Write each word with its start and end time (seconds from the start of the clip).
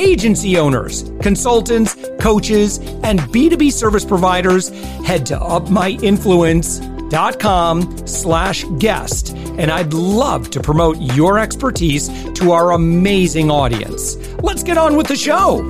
agency 0.00 0.56
owners, 0.56 1.12
consultants, 1.20 1.94
coaches, 2.18 2.78
and 3.02 3.20
B2B 3.20 3.70
service 3.72 4.04
providers, 4.04 4.70
head 5.04 5.26
to 5.26 5.36
upmyinfluence.com 5.36 8.06
slash 8.06 8.64
guest. 8.78 9.36
And 9.58 9.70
I'd 9.70 9.92
love 9.92 10.48
to 10.50 10.60
promote 10.60 10.98
your 11.14 11.38
expertise 11.38 12.08
to 12.32 12.52
our 12.52 12.72
amazing 12.72 13.50
audience. 13.50 14.16
Let's 14.42 14.62
get 14.62 14.78
on 14.78 14.96
with 14.96 15.06
the 15.06 15.16
show. 15.16 15.68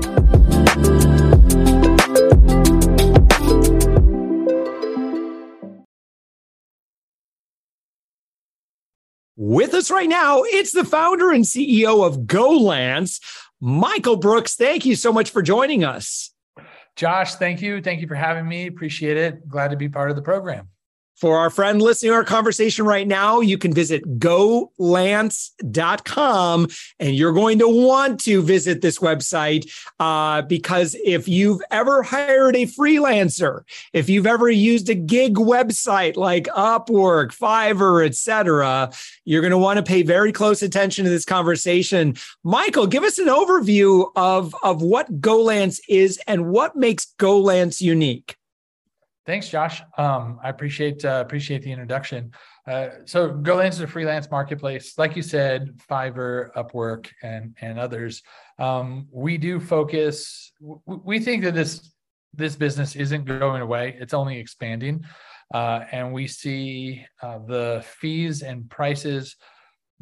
With 9.36 9.74
us 9.74 9.90
right 9.90 10.08
now, 10.08 10.42
it's 10.44 10.70
the 10.70 10.84
founder 10.84 11.32
and 11.32 11.44
CEO 11.44 12.06
of 12.06 12.18
GoLance, 12.26 13.18
Michael 13.60 14.16
Brooks, 14.16 14.54
thank 14.54 14.86
you 14.86 14.94
so 14.94 15.12
much 15.12 15.30
for 15.30 15.42
joining 15.42 15.84
us. 15.84 16.32
Josh, 16.96 17.34
thank 17.34 17.62
you. 17.62 17.80
Thank 17.82 18.00
you 18.00 18.08
for 18.08 18.14
having 18.14 18.48
me. 18.48 18.66
Appreciate 18.66 19.16
it. 19.16 19.48
Glad 19.48 19.70
to 19.70 19.76
be 19.76 19.88
part 19.88 20.10
of 20.10 20.16
the 20.16 20.22
program. 20.22 20.68
For 21.20 21.36
our 21.36 21.50
friend 21.50 21.82
listening 21.82 22.12
to 22.12 22.16
our 22.16 22.24
conversation 22.24 22.86
right 22.86 23.06
now, 23.06 23.40
you 23.40 23.58
can 23.58 23.74
visit 23.74 24.18
golance.com 24.18 24.78
and 26.98 27.14
you're 27.14 27.34
going 27.34 27.58
to 27.58 27.68
want 27.68 28.20
to 28.20 28.40
visit 28.40 28.80
this 28.80 29.00
website 29.00 29.70
uh, 29.98 30.40
because 30.40 30.96
if 31.04 31.28
you've 31.28 31.60
ever 31.70 32.02
hired 32.02 32.56
a 32.56 32.64
freelancer, 32.64 33.64
if 33.92 34.08
you've 34.08 34.26
ever 34.26 34.48
used 34.48 34.88
a 34.88 34.94
gig 34.94 35.34
website 35.34 36.16
like 36.16 36.44
Upwork, 36.46 37.36
Fiverr, 37.36 38.06
etc., 38.06 38.90
you're 39.26 39.42
going 39.42 39.50
to 39.50 39.58
want 39.58 39.76
to 39.76 39.82
pay 39.82 40.00
very 40.02 40.32
close 40.32 40.62
attention 40.62 41.04
to 41.04 41.10
this 41.10 41.26
conversation. 41.26 42.14
Michael, 42.44 42.86
give 42.86 43.02
us 43.02 43.18
an 43.18 43.26
overview 43.26 44.10
of, 44.16 44.56
of 44.62 44.80
what 44.80 45.20
GoLance 45.20 45.80
is 45.86 46.18
and 46.26 46.46
what 46.50 46.76
makes 46.76 47.12
GoLance 47.18 47.82
unique. 47.82 48.36
Thanks, 49.26 49.48
Josh. 49.48 49.82
Um, 49.98 50.40
I 50.42 50.48
appreciate 50.48 51.04
uh, 51.04 51.22
appreciate 51.24 51.62
the 51.62 51.70
introduction. 51.70 52.32
Uh, 52.66 52.88
so 53.04 53.30
GoLance 53.30 53.74
is 53.74 53.80
a 53.80 53.86
freelance 53.86 54.30
marketplace, 54.30 54.96
like 54.96 55.14
you 55.14 55.22
said, 55.22 55.78
Fiverr, 55.88 56.50
Upwork, 56.54 57.08
and 57.22 57.54
and 57.60 57.78
others. 57.78 58.22
Um, 58.58 59.08
we 59.10 59.36
do 59.36 59.60
focus. 59.60 60.52
We 60.60 61.20
think 61.20 61.44
that 61.44 61.54
this 61.54 61.92
this 62.32 62.56
business 62.56 62.96
isn't 62.96 63.26
going 63.26 63.60
away; 63.60 63.96
it's 64.00 64.14
only 64.14 64.38
expanding, 64.38 65.04
uh, 65.52 65.84
and 65.92 66.14
we 66.14 66.26
see 66.26 67.04
uh, 67.22 67.40
the 67.46 67.84
fees 67.84 68.42
and 68.42 68.70
prices 68.70 69.36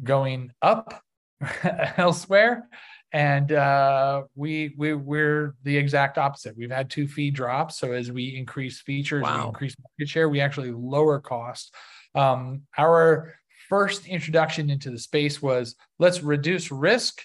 going 0.01 0.51
up 0.61 1.03
elsewhere 1.97 2.69
and 3.11 3.51
uh, 3.51 4.23
we 4.35 4.73
we 4.77 4.93
we're 4.93 5.55
the 5.63 5.75
exact 5.75 6.17
opposite. 6.17 6.55
We've 6.55 6.71
had 6.71 6.89
two 6.89 7.07
fee 7.07 7.31
drops, 7.31 7.77
so 7.77 7.91
as 7.91 8.11
we 8.11 8.35
increase 8.35 8.81
features, 8.81 9.23
wow. 9.23 9.41
we 9.41 9.47
increase 9.47 9.75
market 9.79 10.09
share. 10.09 10.29
We 10.29 10.41
actually 10.41 10.71
lower 10.71 11.19
cost. 11.19 11.73
Um, 12.13 12.63
our 12.77 13.35
first 13.67 14.07
introduction 14.07 14.69
into 14.69 14.91
the 14.91 14.99
space 14.99 15.41
was 15.41 15.75
let's 15.97 16.21
reduce 16.21 16.71
risk 16.71 17.21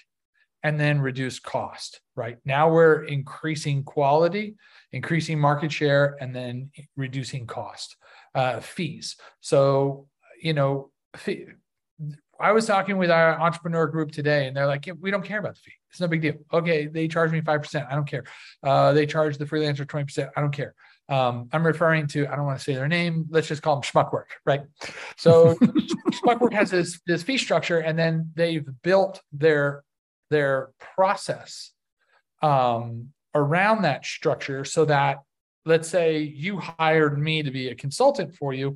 and 0.63 0.79
then 0.79 0.99
reduce 0.99 1.39
cost. 1.39 2.01
Right 2.15 2.37
now, 2.45 2.71
we're 2.71 3.03
increasing 3.03 3.83
quality, 3.83 4.55
increasing 4.91 5.39
market 5.39 5.71
share, 5.71 6.17
and 6.19 6.35
then 6.35 6.71
reducing 6.95 7.45
cost 7.45 7.95
uh, 8.33 8.59
fees. 8.59 9.17
So 9.41 10.07
you 10.41 10.53
know. 10.53 10.91
Fee, 11.15 11.45
I 12.39 12.51
was 12.51 12.65
talking 12.65 12.97
with 12.97 13.11
our 13.11 13.39
entrepreneur 13.39 13.87
group 13.87 14.11
today, 14.11 14.47
and 14.47 14.55
they're 14.55 14.67
like, 14.67 14.85
yeah, 14.85 14.93
"We 14.99 15.11
don't 15.11 15.23
care 15.23 15.39
about 15.39 15.55
the 15.55 15.61
fee. 15.61 15.73
It's 15.89 16.01
no 16.01 16.07
big 16.07 16.21
deal. 16.21 16.35
Okay, 16.51 16.87
they 16.87 17.07
charge 17.07 17.31
me 17.31 17.41
five 17.41 17.61
percent. 17.61 17.87
I 17.89 17.95
don't 17.95 18.07
care. 18.07 18.25
Uh, 18.63 18.93
they 18.93 19.05
charge 19.05 19.37
the 19.37 19.45
freelancer 19.45 19.87
twenty 19.87 20.05
percent. 20.05 20.31
I 20.35 20.41
don't 20.41 20.51
care. 20.51 20.75
Um, 21.07 21.49
I'm 21.53 21.65
referring 21.65 22.07
to. 22.07 22.27
I 22.27 22.35
don't 22.35 22.45
want 22.45 22.57
to 22.57 22.63
say 22.63 22.73
their 22.73 22.87
name. 22.87 23.25
Let's 23.29 23.47
just 23.47 23.61
call 23.61 23.75
them 23.75 23.83
Schmuckwork, 23.83 24.25
right? 24.45 24.63
So 25.17 25.55
Schmuckwork 26.11 26.53
has 26.53 26.71
this 26.71 26.99
this 27.05 27.23
fee 27.23 27.37
structure, 27.37 27.79
and 27.79 27.97
then 27.97 28.31
they've 28.35 28.65
built 28.83 29.21
their 29.31 29.83
their 30.29 30.71
process 30.95 31.71
um, 32.41 33.09
around 33.33 33.83
that 33.83 34.05
structure 34.05 34.65
so 34.65 34.85
that 34.85 35.19
let's 35.65 35.87
say 35.89 36.19
you 36.19 36.59
hired 36.59 37.17
me 37.19 37.43
to 37.43 37.51
be 37.51 37.69
a 37.69 37.75
consultant 37.75 38.35
for 38.35 38.53
you 38.53 38.75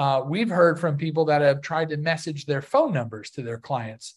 uh, 0.00 0.22
we've 0.24 0.48
heard 0.48 0.80
from 0.80 0.96
people 0.96 1.26
that 1.26 1.42
have 1.42 1.60
tried 1.60 1.90
to 1.90 1.98
message 1.98 2.46
their 2.46 2.62
phone 2.62 2.90
numbers 2.90 3.28
to 3.28 3.42
their 3.42 3.58
clients 3.58 4.14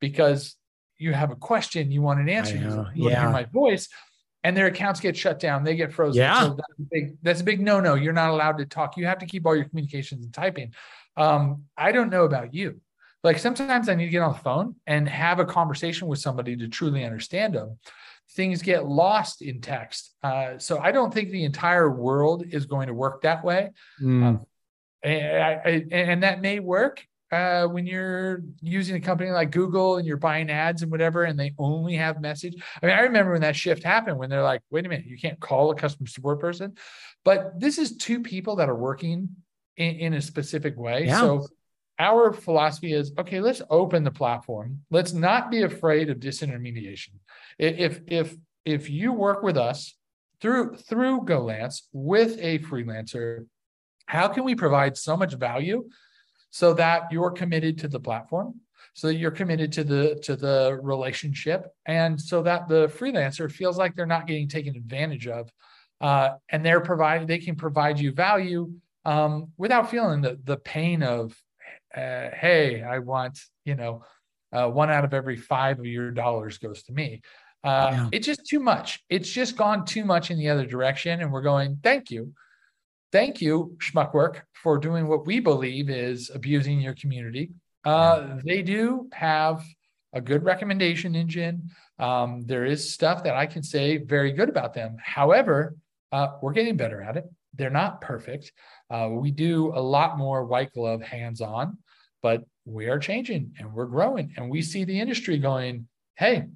because 0.00 0.56
you 0.96 1.12
have 1.12 1.30
a 1.30 1.36
question, 1.36 1.92
you 1.92 2.00
want 2.00 2.18
an 2.20 2.30
answer, 2.30 2.56
you 2.56 3.10
yeah. 3.10 3.20
hear 3.20 3.30
my 3.30 3.44
voice, 3.44 3.86
and 4.44 4.56
their 4.56 4.68
accounts 4.68 4.98
get 4.98 5.14
shut 5.14 5.38
down, 5.38 5.62
they 5.62 5.76
get 5.76 5.92
frozen. 5.92 6.22
Yeah. 6.22 6.40
So 6.40 6.48
that's 6.54 6.78
a 6.78 6.82
big, 6.90 7.16
that's 7.22 7.42
a 7.42 7.44
big 7.44 7.60
no-no. 7.60 7.96
You're 7.96 8.14
not 8.14 8.30
allowed 8.30 8.56
to 8.56 8.64
talk. 8.64 8.96
You 8.96 9.04
have 9.04 9.18
to 9.18 9.26
keep 9.26 9.44
all 9.44 9.54
your 9.54 9.66
communications 9.66 10.24
and 10.24 10.32
typing. 10.32 10.72
Um, 11.18 11.64
I 11.76 11.92
don't 11.92 12.08
know 12.08 12.24
about 12.24 12.54
you. 12.54 12.80
Like 13.22 13.38
sometimes 13.38 13.90
I 13.90 13.94
need 13.94 14.06
to 14.06 14.10
get 14.10 14.22
on 14.22 14.32
the 14.32 14.38
phone 14.38 14.76
and 14.86 15.06
have 15.06 15.38
a 15.38 15.44
conversation 15.44 16.08
with 16.08 16.18
somebody 16.18 16.56
to 16.56 16.66
truly 16.68 17.04
understand 17.04 17.54
them. 17.54 17.78
Things 18.30 18.62
get 18.62 18.86
lost 18.86 19.42
in 19.42 19.60
text. 19.60 20.14
Uh, 20.22 20.56
so 20.56 20.78
I 20.78 20.92
don't 20.92 21.12
think 21.12 21.28
the 21.28 21.44
entire 21.44 21.90
world 21.90 22.42
is 22.50 22.64
going 22.64 22.86
to 22.86 22.94
work 22.94 23.20
that 23.20 23.44
way. 23.44 23.72
Mm. 24.00 24.24
Um, 24.24 24.46
and, 25.02 25.92
and 25.92 26.22
that 26.22 26.40
may 26.40 26.60
work 26.60 27.04
uh, 27.32 27.66
when 27.66 27.86
you're 27.86 28.42
using 28.62 28.96
a 28.96 29.00
company 29.00 29.30
like 29.30 29.50
Google 29.50 29.96
and 29.96 30.06
you're 30.06 30.16
buying 30.16 30.50
ads 30.50 30.82
and 30.82 30.90
whatever, 30.90 31.24
and 31.24 31.38
they 31.38 31.52
only 31.58 31.96
have 31.96 32.20
message. 32.20 32.54
I 32.82 32.86
mean, 32.86 32.96
I 32.96 33.00
remember 33.00 33.32
when 33.32 33.40
that 33.42 33.56
shift 33.56 33.82
happened 33.82 34.18
when 34.18 34.30
they're 34.30 34.42
like, 34.42 34.62
wait 34.70 34.86
a 34.86 34.88
minute, 34.88 35.06
you 35.06 35.18
can't 35.18 35.40
call 35.40 35.70
a 35.70 35.74
customer 35.74 36.06
support 36.06 36.40
person. 36.40 36.76
But 37.24 37.58
this 37.58 37.78
is 37.78 37.96
two 37.96 38.22
people 38.22 38.56
that 38.56 38.68
are 38.68 38.76
working 38.76 39.30
in, 39.76 39.96
in 39.96 40.14
a 40.14 40.22
specific 40.22 40.76
way. 40.76 41.06
Yeah. 41.06 41.20
So 41.20 41.46
our 41.98 42.32
philosophy 42.32 42.92
is 42.92 43.12
okay, 43.18 43.40
let's 43.40 43.62
open 43.70 44.04
the 44.04 44.10
platform. 44.10 44.82
Let's 44.90 45.12
not 45.12 45.50
be 45.50 45.62
afraid 45.62 46.10
of 46.10 46.18
disintermediation. 46.18 47.14
If 47.58 48.00
if 48.06 48.36
if 48.64 48.90
you 48.90 49.12
work 49.12 49.42
with 49.42 49.56
us 49.56 49.96
through 50.40 50.76
through 50.76 51.22
GoLance 51.22 51.82
with 51.92 52.38
a 52.40 52.58
freelancer 52.60 53.46
how 54.06 54.28
can 54.28 54.44
we 54.44 54.54
provide 54.54 54.96
so 54.96 55.16
much 55.16 55.34
value 55.34 55.88
so 56.50 56.74
that 56.74 57.10
you're 57.10 57.30
committed 57.30 57.78
to 57.78 57.88
the 57.88 58.00
platform 58.00 58.60
so 58.94 59.08
that 59.08 59.16
you're 59.16 59.30
committed 59.30 59.72
to 59.72 59.84
the 59.84 60.18
to 60.22 60.36
the 60.36 60.78
relationship 60.82 61.68
and 61.86 62.20
so 62.20 62.42
that 62.42 62.68
the 62.68 62.88
freelancer 62.88 63.50
feels 63.50 63.76
like 63.76 63.94
they're 63.94 64.06
not 64.06 64.26
getting 64.26 64.48
taken 64.48 64.76
advantage 64.76 65.26
of 65.26 65.50
uh, 66.00 66.30
and 66.50 66.64
they're 66.64 66.80
providing 66.80 67.26
they 67.26 67.38
can 67.38 67.56
provide 67.56 67.98
you 67.98 68.12
value 68.12 68.70
um, 69.04 69.48
without 69.56 69.90
feeling 69.90 70.20
the 70.20 70.38
the 70.44 70.56
pain 70.56 71.02
of 71.02 71.36
uh, 71.94 72.30
hey 72.32 72.82
i 72.82 72.98
want 72.98 73.38
you 73.64 73.74
know 73.74 74.02
uh, 74.52 74.68
one 74.68 74.90
out 74.90 75.04
of 75.04 75.12
every 75.12 75.36
five 75.36 75.78
of 75.78 75.86
your 75.86 76.10
dollars 76.10 76.58
goes 76.58 76.82
to 76.84 76.92
me. 76.92 77.20
Uh, 77.64 77.90
yeah. 77.92 78.08
it's 78.12 78.26
just 78.26 78.46
too 78.46 78.60
much. 78.60 79.02
It's 79.08 79.28
just 79.28 79.56
gone 79.56 79.84
too 79.84 80.04
much 80.04 80.30
in 80.30 80.38
the 80.38 80.48
other 80.48 80.66
direction 80.66 81.20
and 81.20 81.32
we're 81.32 81.42
going 81.42 81.78
thank 81.82 82.10
you 82.10 82.32
thank 83.16 83.40
you, 83.40 83.74
Schmuckwork, 83.78 84.42
for 84.52 84.76
doing 84.76 85.08
what 85.08 85.26
we 85.26 85.40
believe 85.40 85.88
is 85.88 86.30
abusing 86.34 86.82
your 86.82 86.92
community. 86.92 87.50
Uh, 87.82 88.36
they 88.44 88.60
do 88.60 89.08
have 89.10 89.64
a 90.12 90.20
good 90.20 90.44
recommendation 90.44 91.14
engine. 91.14 91.70
Um, 91.98 92.42
there 92.44 92.66
is 92.66 92.92
stuff 92.92 93.24
that 93.24 93.34
I 93.34 93.46
can 93.46 93.62
say 93.62 93.96
very 93.96 94.32
good 94.32 94.50
about 94.50 94.74
them. 94.74 94.98
However, 95.02 95.76
uh, 96.12 96.32
we're 96.42 96.52
getting 96.52 96.76
better 96.76 97.00
at 97.00 97.16
it. 97.16 97.24
They're 97.54 97.70
not 97.70 98.02
perfect. 98.02 98.52
Uh, 98.90 99.08
we 99.10 99.30
do 99.30 99.72
a 99.74 99.80
lot 99.80 100.18
more 100.18 100.44
white 100.44 100.74
glove 100.74 101.00
hands 101.00 101.40
on, 101.40 101.78
but 102.22 102.44
we 102.66 102.90
are 102.90 102.98
changing 102.98 103.54
and 103.58 103.72
we're 103.72 103.86
growing. 103.86 104.34
And 104.36 104.50
we 104.50 104.60
see 104.60 104.84
the 104.84 105.00
industry 105.00 105.38
going, 105.38 105.88
hey, 106.16 106.48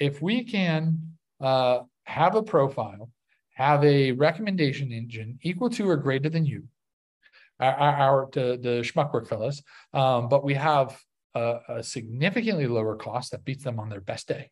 if 0.00 0.22
we 0.22 0.44
can 0.44 0.98
uh, 1.42 1.80
have 2.04 2.36
a 2.36 2.42
profile 2.42 3.10
have 3.56 3.82
a 3.84 4.12
recommendation 4.12 4.92
engine 4.92 5.38
equal 5.42 5.70
to 5.70 5.88
or 5.88 5.96
greater 5.96 6.28
than 6.28 6.44
you, 6.44 6.64
our, 7.58 7.72
our 7.72 8.28
the, 8.32 8.58
the 8.60 8.82
Schmuckwork 8.82 9.26
fellows, 9.26 9.62
um, 9.94 10.28
but 10.28 10.44
we 10.44 10.52
have 10.54 10.98
a, 11.34 11.60
a, 11.68 11.82
significantly 11.82 12.66
lower 12.66 12.96
cost 12.96 13.30
that 13.30 13.46
beats 13.46 13.64
them 13.64 13.80
on 13.80 13.88
their 13.88 14.02
best 14.02 14.28
day, 14.28 14.50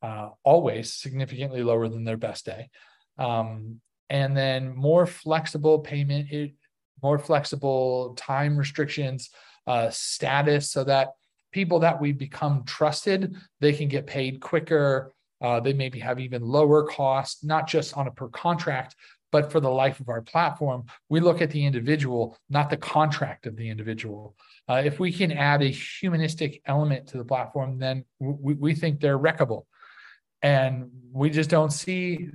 uh, 0.00 0.28
always 0.44 0.92
significantly 0.92 1.64
lower 1.64 1.88
than 1.88 2.04
their 2.04 2.16
best 2.16 2.46
day. 2.46 2.70
Um, 3.18 3.80
and 4.10 4.36
then 4.36 4.76
more 4.76 5.06
flexible 5.06 5.80
payment, 5.80 6.30
it, 6.30 6.54
more 7.02 7.18
flexible 7.18 8.14
time 8.16 8.56
restrictions, 8.56 9.30
uh, 9.66 9.90
status, 9.90 10.70
so 10.70 10.84
that 10.84 11.08
people 11.50 11.80
that 11.80 12.00
we 12.00 12.12
become 12.12 12.62
trusted, 12.64 13.34
they 13.60 13.72
can 13.72 13.88
get 13.88 14.06
paid 14.06 14.40
quicker. 14.40 15.12
Uh, 15.40 15.60
they 15.60 15.72
maybe 15.72 15.98
have 15.98 16.18
even 16.18 16.42
lower 16.42 16.84
cost, 16.84 17.44
not 17.44 17.66
just 17.66 17.96
on 17.96 18.06
a 18.06 18.10
per 18.10 18.28
contract, 18.28 18.96
but 19.32 19.52
for 19.52 19.60
the 19.60 19.70
life 19.70 20.00
of 20.00 20.08
our 20.08 20.22
platform. 20.22 20.84
We 21.08 21.20
look 21.20 21.42
at 21.42 21.50
the 21.50 21.66
individual, 21.66 22.38
not 22.48 22.70
the 22.70 22.76
contract 22.76 23.46
of 23.46 23.56
the 23.56 23.68
individual. 23.68 24.34
Uh, 24.68 24.82
if 24.84 24.98
we 24.98 25.12
can 25.12 25.32
add 25.32 25.62
a 25.62 25.66
humanistic 25.66 26.62
element 26.64 27.08
to 27.08 27.18
the 27.18 27.24
platform, 27.24 27.78
then 27.78 28.04
we, 28.18 28.54
we 28.54 28.74
think 28.74 29.00
they're 29.00 29.18
wreckable. 29.18 29.64
And 30.42 30.90
we 31.12 31.30
just 31.30 31.50
don't 31.50 31.72
see 31.72 32.28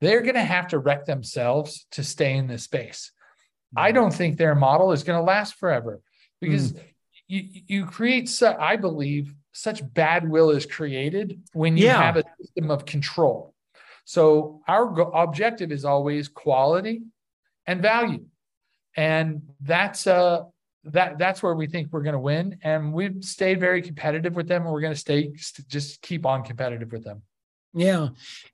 they're 0.00 0.22
going 0.22 0.34
to 0.34 0.42
have 0.42 0.68
to 0.68 0.78
wreck 0.78 1.04
themselves 1.04 1.86
to 1.92 2.02
stay 2.02 2.36
in 2.36 2.46
this 2.46 2.64
space. 2.64 3.12
I 3.76 3.92
mm. 3.92 3.94
don't 3.94 4.12
think 4.12 4.36
their 4.36 4.54
model 4.54 4.92
is 4.92 5.04
going 5.04 5.18
to 5.18 5.24
last 5.24 5.54
forever 5.54 6.00
because 6.40 6.72
mm. 6.72 6.82
you, 7.28 7.62
you 7.66 7.86
create, 7.86 8.30
I 8.42 8.76
believe, 8.76 9.34
such 9.52 9.82
bad 9.94 10.28
will 10.28 10.50
is 10.50 10.66
created 10.66 11.40
when 11.52 11.76
you 11.76 11.86
yeah. 11.86 12.02
have 12.02 12.16
a 12.16 12.24
system 12.40 12.70
of 12.70 12.84
control. 12.84 13.54
So 14.04 14.62
our 14.66 14.86
go- 14.86 15.10
objective 15.10 15.72
is 15.72 15.84
always 15.84 16.28
quality 16.28 17.02
and 17.66 17.82
value, 17.82 18.24
and 18.96 19.42
that's 19.60 20.06
uh 20.06 20.44
that 20.84 21.18
that's 21.18 21.42
where 21.42 21.54
we 21.54 21.66
think 21.66 21.88
we're 21.92 22.02
going 22.02 22.14
to 22.14 22.18
win. 22.18 22.58
And 22.62 22.92
we've 22.92 23.22
stayed 23.22 23.60
very 23.60 23.82
competitive 23.82 24.34
with 24.34 24.48
them, 24.48 24.62
and 24.62 24.72
we're 24.72 24.80
going 24.80 24.94
to 24.94 24.98
stay 24.98 25.32
just 25.68 26.02
keep 26.02 26.26
on 26.26 26.42
competitive 26.42 26.90
with 26.90 27.04
them. 27.04 27.22
Yeah. 27.72 28.08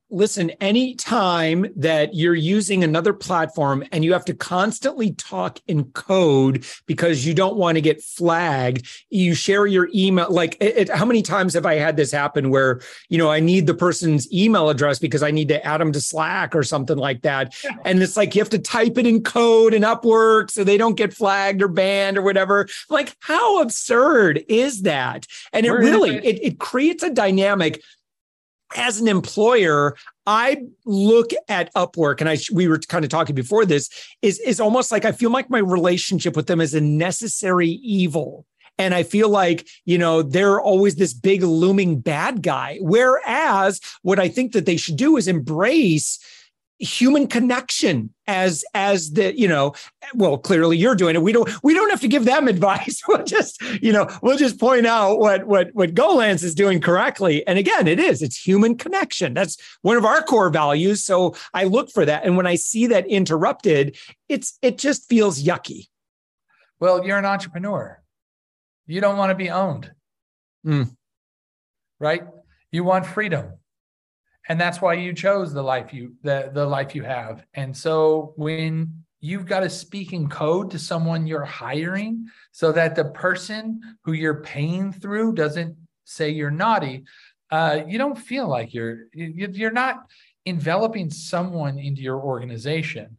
Listen, 0.09 0.51
anytime 0.61 1.67
that 1.75 2.15
you're 2.15 2.33
using 2.33 2.85
another 2.85 3.13
platform 3.13 3.83
and 3.91 4.05
you 4.05 4.13
have 4.13 4.25
to 4.27 4.35
constantly 4.35 5.13
talk 5.15 5.59
in 5.67 5.83
code 5.87 6.65
because 6.87 7.27
you 7.27 7.35
don't 7.35 7.57
want 7.57 7.75
to 7.75 7.81
get 7.81 8.01
flagged, 8.01 8.87
you 9.11 9.35
share 9.35 9.67
your 9.67 9.89
email. 9.93 10.31
Like, 10.31 10.57
it, 10.61 10.77
it, 10.77 10.89
how 10.91 11.05
many 11.05 11.23
times 11.23 11.55
have 11.55 11.67
I 11.67 11.75
had 11.75 11.97
this 11.97 12.13
happen 12.13 12.51
where, 12.51 12.81
you 13.09 13.19
know, 13.19 13.33
I 13.33 13.41
need 13.41 13.67
the 13.67 13.75
person's 13.75 14.33
email 14.33 14.69
address 14.69 15.01
because 15.01 15.25
I 15.25 15.33
need 15.33 15.49
to 15.49 15.67
add 15.67 15.81
them 15.81 15.91
to 15.91 16.01
Slack 16.01 16.55
or 16.55 16.63
something 16.63 16.99
like 16.99 17.23
that. 17.23 17.57
Yeah. 17.65 17.73
And 17.85 18.01
it's 18.01 18.17
like 18.17 18.37
you 18.37 18.41
have 18.43 18.51
to 18.51 18.61
type 18.61 18.99
it 18.99 19.09
in 19.09 19.25
code 19.25 19.75
and 19.75 19.85
Upwork 19.85 20.53
so 20.53 20.63
they 20.63 20.77
don't 20.77 20.97
get 20.97 21.15
flagged 21.15 21.63
or 21.63 21.69
banned 21.69 22.17
or 22.17 22.23
whatever. 22.23 22.69
Like, 22.89 23.17
how 23.19 23.61
absurd 23.61 24.45
is 24.47 24.83
that? 24.83 25.27
And 25.53 25.67
it 25.67 25.73
really, 25.73 26.17
it, 26.25 26.39
it 26.45 26.59
creates 26.61 27.03
a 27.03 27.11
dynamic 27.11 27.83
as 28.75 29.01
an 29.01 29.09
employer, 29.09 29.97
I 30.27 30.63
look 30.85 31.31
at 31.49 31.73
Upwork, 31.75 32.21
and 32.21 32.29
I 32.29 32.39
we 32.53 32.67
were 32.67 32.79
kind 32.79 33.05
of 33.05 33.11
talking 33.11 33.35
before 33.35 33.65
this 33.65 33.89
is 34.23 34.39
is 34.41 34.61
almost 34.61 34.91
like 34.91 35.05
I 35.05 35.13
feel 35.13 35.31
like 35.31 35.51
my 35.51 35.59
relationship 35.59 36.35
with 36.35 36.47
them 36.47 36.61
is 36.61 36.75
a 36.75 36.81
necessary 36.81 37.69
evil. 37.69 38.45
And 38.79 38.95
I 38.95 39.05
feel 39.05 39.31
like, 39.31 39.67
you 39.87 39.97
know, 39.97 40.21
they're 40.21 40.61
always 40.61 40.97
this 40.97 41.15
big 41.15 41.43
looming 41.43 41.99
bad 42.01 42.43
guy. 42.43 42.77
Whereas 42.83 43.81
what 44.03 44.19
I 44.19 44.29
think 44.29 44.53
that 44.53 44.67
they 44.67 44.77
should 44.77 44.97
do 44.97 45.17
is 45.17 45.29
embrace 45.29 46.19
human 46.79 47.27
connection 47.27 48.13
as 48.27 48.65
as 48.75 49.13
the 49.13 49.39
you 49.39 49.49
know 49.49 49.73
well 50.15 50.37
clearly 50.37 50.77
you're 50.77 50.95
doing 50.95 51.15
it. 51.15 51.23
We 51.23 51.33
don't 51.33 51.49
we 51.63 51.73
don't 51.73 51.91
have 51.91 52.01
to 52.03 52.09
give 52.09 52.25
them 52.25 52.49
advice. 52.57 53.03
We'll 53.09 53.25
just 53.25 53.61
you 53.83 53.93
know 53.93 54.09
we'll 54.23 54.37
just 54.37 54.61
point 54.61 54.87
out 54.87 55.19
what 55.19 55.47
what 55.47 55.71
what 55.75 55.95
golance 55.95 56.43
is 56.43 56.55
doing 56.55 56.81
correctly. 56.81 57.47
And 57.47 57.59
again 57.59 57.89
it 57.89 57.99
is 57.99 58.23
it's 58.23 58.37
human 58.37 58.77
connection. 58.77 59.35
That's 59.35 59.57
one 59.83 59.97
of 59.97 60.05
our 60.05 60.23
core 60.23 60.51
values. 60.51 61.05
So 61.05 61.35
i 61.55 61.65
look 61.65 61.91
for 61.91 62.05
that. 62.05 62.25
And 62.25 62.37
when 62.37 62.47
i 62.47 62.57
see 62.57 62.87
that 62.89 63.07
interrupted 63.07 63.97
it's 64.29 64.59
it 64.63 64.79
just 64.79 65.09
feels 65.09 65.43
yucky. 65.43 65.89
Well 66.79 67.05
you're 67.07 67.19
an 67.19 67.25
entrepreneur. 67.25 68.03
You 68.87 69.01
don't 69.01 69.17
want 69.17 69.31
to 69.31 69.35
be 69.35 69.51
owned. 69.51 69.93
Mm. 70.65 70.97
right? 72.01 72.25
You 72.73 72.83
want 72.83 73.07
freedom 73.07 73.53
and 74.49 74.61
that's 74.61 74.81
why 74.81 74.95
you 74.95 75.13
chose 75.13 75.53
the 75.53 75.63
life 75.63 75.93
you 75.93 76.15
the, 76.23 76.51
the 76.53 76.65
life 76.65 76.95
you 76.95 77.03
have. 77.03 77.45
And 77.55 77.77
so 77.77 78.33
when 78.37 79.05
you've 79.21 79.47
got 79.47 79.61
to 79.61 79.71
speak 79.71 80.13
in 80.13 80.29
code 80.29 80.71
to 80.71 80.79
someone 80.79 81.27
you're 81.27 81.45
hiring 81.45 82.27
so 82.53 82.71
that 82.73 82.95
the 82.95 83.07
person 83.07 83.81
who 84.05 84.13
you're 84.13 84.43
paying 84.43 84.93
through 84.93 85.33
doesn't 85.33 85.77
say 86.05 86.31
you're 86.31 86.51
naughty 86.51 87.05
uh, 87.51 87.81
you 87.87 87.99
don't 87.99 88.19
feel 88.19 88.49
like 88.49 88.75
you're 88.75 89.07
you're 89.13 89.71
not 89.71 90.07
enveloping 90.47 91.11
someone 91.11 91.79
into 91.79 92.03
your 92.03 92.21
organization. 92.21 93.17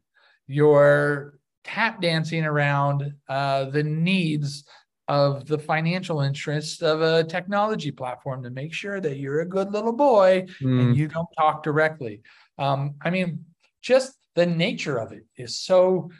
You're 0.48 1.40
tap 1.64 2.02
dancing 2.02 2.46
around 2.46 3.14
uh, 3.28 3.66
the 3.66 3.84
needs 3.84 4.64
of 5.08 5.46
the 5.48 5.58
financial 5.58 6.22
interests 6.22 6.82
of 6.82 7.02
a 7.02 7.24
technology 7.24 7.92
platform 7.92 8.44
to 8.44 8.50
make 8.50 8.74
sure 8.74 9.00
that 9.00 9.18
you're 9.18 9.42
a 9.42 9.46
good 9.46 9.72
little 9.72 9.94
boy 9.94 10.46
mm. 10.62 10.82
and 10.82 10.98
you 10.98 11.08
don't 11.08 11.30
talk 11.38 11.64
directly. 11.64 12.22
Um, 12.58 12.96
I 13.02 13.10
mean, 13.10 13.46
just 13.82 14.14
the 14.36 14.46
nature 14.46 14.98
of 14.98 15.14
it 15.14 15.26
is 15.38 15.60
so 15.60 16.12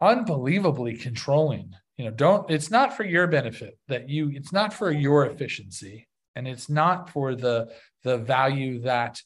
unbelievably 0.00 0.96
controlling. 0.96 1.74
You 1.96 2.06
know, 2.06 2.10
don't, 2.10 2.50
it's 2.50 2.70
not 2.70 2.96
for 2.96 3.04
your 3.04 3.28
benefit 3.28 3.78
that 3.86 4.08
you, 4.08 4.32
it's 4.34 4.52
not 4.52 4.74
for 4.74 4.90
your 4.90 5.26
efficiency 5.26 6.08
and 6.34 6.48
it's 6.48 6.68
not 6.68 7.10
for 7.10 7.36
the, 7.36 7.72
the 8.02 8.18
value 8.18 8.80
that 8.80 9.20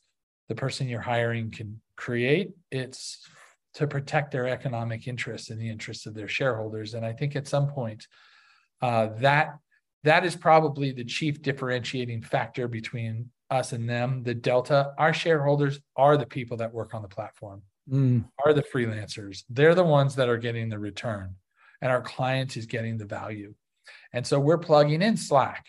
the 0.48 0.54
person 0.54 0.88
you're 0.88 1.00
hiring 1.00 1.50
can 1.50 1.80
create. 1.96 2.50
It's 2.70 3.26
to 3.74 3.86
protect 3.86 4.32
their 4.32 4.48
economic 4.48 5.06
interests 5.06 5.50
and 5.50 5.60
the 5.60 5.68
interests 5.68 6.06
of 6.06 6.14
their 6.14 6.28
shareholders. 6.28 6.94
And 6.94 7.06
I 7.06 7.12
think 7.12 7.36
at 7.36 7.46
some 7.48 7.68
point, 7.68 8.06
uh, 8.82 9.08
that 9.18 9.58
that 10.04 10.24
is 10.24 10.36
probably 10.36 10.92
the 10.92 11.04
chief 11.04 11.42
differentiating 11.42 12.22
factor 12.22 12.68
between 12.68 13.30
us 13.50 13.72
and 13.72 13.88
them. 13.88 14.22
The 14.22 14.34
delta, 14.34 14.92
our 14.98 15.12
shareholders 15.12 15.80
are 15.96 16.16
the 16.16 16.26
people 16.26 16.58
that 16.58 16.72
work 16.72 16.94
on 16.94 17.02
the 17.02 17.08
platform, 17.08 17.62
mm. 17.90 18.24
are 18.44 18.52
the 18.52 18.62
freelancers. 18.62 19.42
They're 19.50 19.74
the 19.74 19.84
ones 19.84 20.14
that 20.16 20.28
are 20.28 20.38
getting 20.38 20.68
the 20.68 20.78
return, 20.78 21.34
and 21.80 21.90
our 21.90 22.02
client 22.02 22.56
is 22.56 22.66
getting 22.66 22.98
the 22.98 23.04
value. 23.04 23.54
And 24.12 24.26
so 24.26 24.38
we're 24.38 24.58
plugging 24.58 25.02
in 25.02 25.16
Slack. 25.16 25.66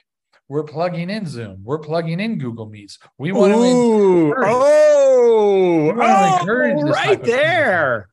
We're 0.50 0.64
plugging 0.64 1.10
in 1.10 1.26
Zoom. 1.26 1.62
We're 1.64 1.80
plugging 1.80 2.20
in 2.20 2.38
Google 2.38 2.68
Meets. 2.68 3.00
We 3.18 3.34
want 3.34 3.54
to 3.54 3.64
encourage. 3.64 4.48
Oh, 4.50 5.94
oh, 6.00 6.40
encourage 6.40 6.84
right 6.84 7.22
there. 7.22 8.08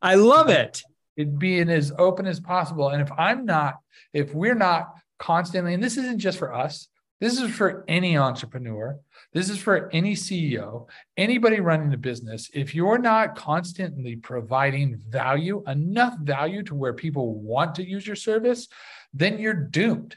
I 0.00 0.14
love 0.14 0.48
it 0.48 0.82
it 1.16 1.38
being 1.38 1.68
as 1.68 1.92
open 1.98 2.26
as 2.26 2.40
possible. 2.40 2.88
And 2.88 3.02
if 3.02 3.10
I'm 3.16 3.44
not, 3.44 3.76
if 4.12 4.34
we're 4.34 4.54
not 4.54 4.94
constantly, 5.18 5.74
and 5.74 5.82
this 5.82 5.96
isn't 5.96 6.18
just 6.18 6.38
for 6.38 6.52
us, 6.52 6.88
this 7.20 7.40
is 7.40 7.50
for 7.54 7.84
any 7.88 8.18
entrepreneur, 8.18 8.98
this 9.32 9.48
is 9.48 9.58
for 9.58 9.88
any 9.92 10.14
CEO, 10.14 10.86
anybody 11.16 11.60
running 11.60 11.92
a 11.94 11.96
business. 11.96 12.50
If 12.52 12.74
you're 12.74 12.98
not 12.98 13.36
constantly 13.36 14.16
providing 14.16 14.98
value, 15.08 15.62
enough 15.66 16.18
value 16.18 16.62
to 16.64 16.74
where 16.74 16.92
people 16.92 17.34
want 17.34 17.76
to 17.76 17.88
use 17.88 18.06
your 18.06 18.16
service, 18.16 18.68
then 19.12 19.38
you're 19.38 19.54
doomed. 19.54 20.16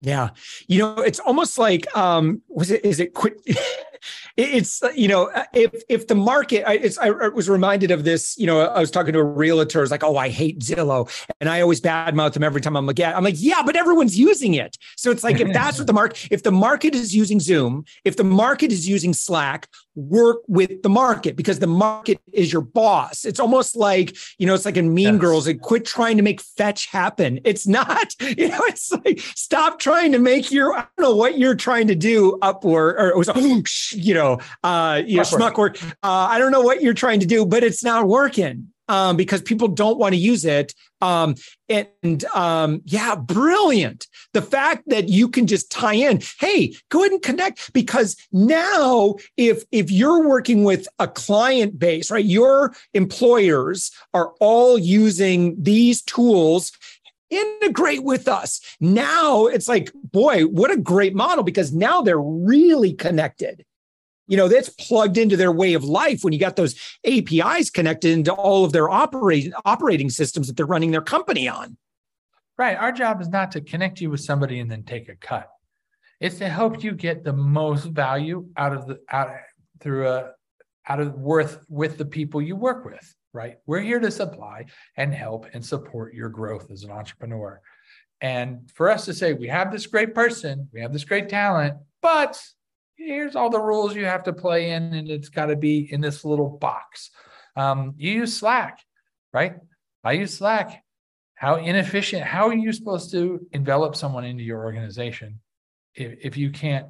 Yeah. 0.00 0.30
You 0.66 0.78
know, 0.80 0.98
it's 0.98 1.20
almost 1.20 1.58
like 1.58 1.86
um 1.96 2.42
was 2.48 2.70
it 2.70 2.84
is 2.84 3.00
it 3.00 3.14
quit 3.14 3.40
it's 4.38 4.80
you 4.94 5.08
know 5.08 5.24
uh, 5.30 5.44
if 5.52 5.82
if 5.88 6.06
the 6.06 6.14
market 6.14 6.64
it's 6.68 6.96
I 6.96 7.10
was 7.10 7.48
reminded 7.50 7.90
of 7.90 8.04
this 8.04 8.38
you 8.38 8.46
know 8.46 8.60
I 8.60 8.78
was 8.78 8.90
talking 8.90 9.12
to 9.12 9.18
a 9.18 9.24
realtor 9.24 9.82
it's 9.82 9.90
like 9.90 10.04
oh 10.04 10.16
I 10.16 10.28
hate 10.28 10.60
Zillow. 10.60 11.10
And 11.40 11.50
I 11.50 11.60
always 11.60 11.80
badmouth 11.80 12.32
them 12.34 12.44
every 12.44 12.60
time 12.60 12.76
I'm 12.76 12.86
like 12.86 13.00
yeah 13.00 13.16
I'm 13.16 13.24
like 13.24 13.34
yeah 13.36 13.62
but 13.66 13.74
everyone's 13.74 14.16
using 14.16 14.54
it. 14.54 14.78
So 14.96 15.10
it's 15.10 15.24
like 15.24 15.40
if 15.40 15.52
that's 15.52 15.78
what 15.78 15.88
the 15.88 15.92
market 15.92 16.28
if 16.30 16.44
the 16.44 16.52
market 16.52 16.94
is 16.94 17.14
using 17.14 17.40
Zoom 17.40 17.84
if 18.04 18.16
the 18.16 18.24
market 18.24 18.70
is 18.70 18.88
using 18.88 19.12
Slack 19.12 19.68
work 19.98 20.38
with 20.46 20.82
the 20.82 20.88
market 20.88 21.34
because 21.34 21.58
the 21.58 21.66
market 21.66 22.20
is 22.32 22.52
your 22.52 22.62
boss. 22.62 23.24
It's 23.24 23.40
almost 23.40 23.74
like, 23.76 24.16
you 24.38 24.46
know, 24.46 24.54
it's 24.54 24.64
like 24.64 24.76
in 24.76 24.94
Mean 24.94 25.14
yes. 25.14 25.20
Girls, 25.20 25.46
like 25.46 25.60
quit 25.60 25.84
trying 25.84 26.16
to 26.16 26.22
make 26.22 26.40
fetch 26.40 26.86
happen. 26.86 27.40
It's 27.44 27.66
not, 27.66 28.14
you 28.20 28.48
know, 28.48 28.60
it's 28.62 28.92
like 28.92 29.20
stop 29.34 29.78
trying 29.80 30.12
to 30.12 30.18
make 30.18 30.52
your, 30.52 30.74
I 30.74 30.86
don't 30.96 31.10
know 31.10 31.16
what 31.16 31.38
you're 31.38 31.56
trying 31.56 31.88
to 31.88 31.94
do 31.94 32.38
Upwork 32.42 32.94
or, 32.94 33.12
or 33.12 33.18
was 33.18 33.28
you 33.92 34.14
know, 34.14 34.38
uh, 34.62 35.02
you 35.04 35.16
know, 35.16 35.22
schmuck 35.22 35.58
work. 35.58 35.82
Uh, 35.82 35.92
I 36.02 36.38
don't 36.38 36.52
know 36.52 36.62
what 36.62 36.80
you're 36.80 36.94
trying 36.94 37.20
to 37.20 37.26
do, 37.26 37.44
but 37.44 37.64
it's 37.64 37.82
not 37.82 38.06
working 38.06 38.68
um, 38.88 39.16
because 39.16 39.42
people 39.42 39.68
don't 39.68 39.98
want 39.98 40.14
to 40.14 40.20
use 40.20 40.44
it. 40.44 40.74
Um, 41.00 41.36
and 41.68 42.24
um, 42.34 42.82
yeah, 42.84 43.14
brilliant. 43.14 44.06
The 44.32 44.42
fact 44.42 44.88
that 44.88 45.08
you 45.08 45.28
can 45.28 45.46
just 45.46 45.70
tie 45.70 45.94
in, 45.94 46.20
hey, 46.40 46.74
go 46.88 47.00
ahead 47.00 47.12
and 47.12 47.22
connect 47.22 47.72
because 47.72 48.16
now 48.32 49.16
if 49.36 49.62
if 49.70 49.90
you're 49.90 50.26
working 50.26 50.64
with 50.64 50.88
a 50.98 51.06
client 51.06 51.78
base, 51.78 52.10
right, 52.10 52.24
your 52.24 52.74
employers 52.94 53.92
are 54.12 54.32
all 54.40 54.78
using 54.78 55.62
these 55.62 56.02
tools 56.02 56.72
integrate 57.30 58.02
with 58.02 58.26
us. 58.26 58.60
Now 58.80 59.46
it's 59.46 59.68
like, 59.68 59.92
boy, 59.94 60.44
what 60.44 60.70
a 60.70 60.76
great 60.76 61.14
model 61.14 61.44
because 61.44 61.72
now 61.72 62.00
they're 62.00 62.18
really 62.18 62.94
connected. 62.94 63.64
You 64.28 64.36
know 64.36 64.46
that's 64.46 64.68
plugged 64.68 65.18
into 65.18 65.36
their 65.36 65.50
way 65.50 65.74
of 65.74 65.84
life 65.84 66.22
when 66.22 66.32
you 66.32 66.38
got 66.38 66.56
those 66.56 66.74
apis 67.04 67.70
connected 67.70 68.12
into 68.12 68.32
all 68.32 68.64
of 68.64 68.72
their 68.72 68.88
operating 68.88 69.52
operating 69.64 70.10
systems 70.10 70.46
that 70.46 70.56
they're 70.56 70.66
running 70.66 70.92
their 70.92 71.02
company 71.02 71.48
on. 71.48 71.76
Right. 72.56 72.76
Our 72.76 72.92
job 72.92 73.20
is 73.20 73.28
not 73.28 73.52
to 73.52 73.60
connect 73.60 74.00
you 74.00 74.10
with 74.10 74.20
somebody 74.20 74.60
and 74.60 74.70
then 74.70 74.82
take 74.82 75.08
a 75.08 75.16
cut. 75.16 75.48
It's 76.20 76.38
to 76.38 76.48
help 76.48 76.82
you 76.82 76.92
get 76.92 77.22
the 77.22 77.32
most 77.32 77.86
value 77.86 78.48
out 78.56 78.74
of 78.74 78.86
the 78.86 79.00
out 79.10 79.30
through 79.80 80.08
a 80.08 80.30
out 80.86 81.00
of 81.00 81.14
worth 81.14 81.64
with 81.68 81.98
the 81.98 82.04
people 82.04 82.40
you 82.40 82.56
work 82.56 82.84
with 82.84 83.14
right? 83.32 83.58
We're 83.66 83.80
here 83.80 84.00
to 84.00 84.10
supply 84.10 84.64
and 84.96 85.12
help 85.12 85.46
and 85.52 85.64
support 85.64 86.14
your 86.14 86.28
growth 86.28 86.70
as 86.70 86.82
an 86.82 86.90
entrepreneur. 86.90 87.60
And 88.20 88.70
for 88.74 88.90
us 88.90 89.04
to 89.04 89.14
say 89.14 89.32
we 89.32 89.48
have 89.48 89.70
this 89.70 89.86
great 89.86 90.14
person 90.14 90.68
we 90.72 90.80
have 90.80 90.92
this 90.92 91.04
great 91.04 91.28
talent 91.28 91.76
but 92.02 92.42
here's 92.98 93.36
all 93.36 93.48
the 93.48 93.60
rules 93.60 93.94
you 93.94 94.04
have 94.04 94.24
to 94.24 94.32
play 94.32 94.72
in, 94.72 94.92
and 94.92 95.08
it's 95.08 95.28
got 95.28 95.46
to 95.46 95.56
be 95.56 95.90
in 95.90 96.00
this 96.00 96.24
little 96.24 96.48
box. 96.48 97.10
Um, 97.56 97.94
you 97.96 98.12
use 98.12 98.36
Slack, 98.36 98.80
right? 99.32 99.54
I 100.04 100.12
use 100.12 100.36
Slack. 100.36 100.82
How 101.34 101.54
inefficient, 101.54 102.24
how 102.24 102.48
are 102.48 102.54
you 102.54 102.72
supposed 102.72 103.12
to 103.12 103.46
envelop 103.52 103.94
someone 103.94 104.24
into 104.24 104.42
your 104.42 104.64
organization 104.64 105.38
if, 105.94 106.18
if 106.20 106.36
you 106.36 106.50
can't 106.50 106.86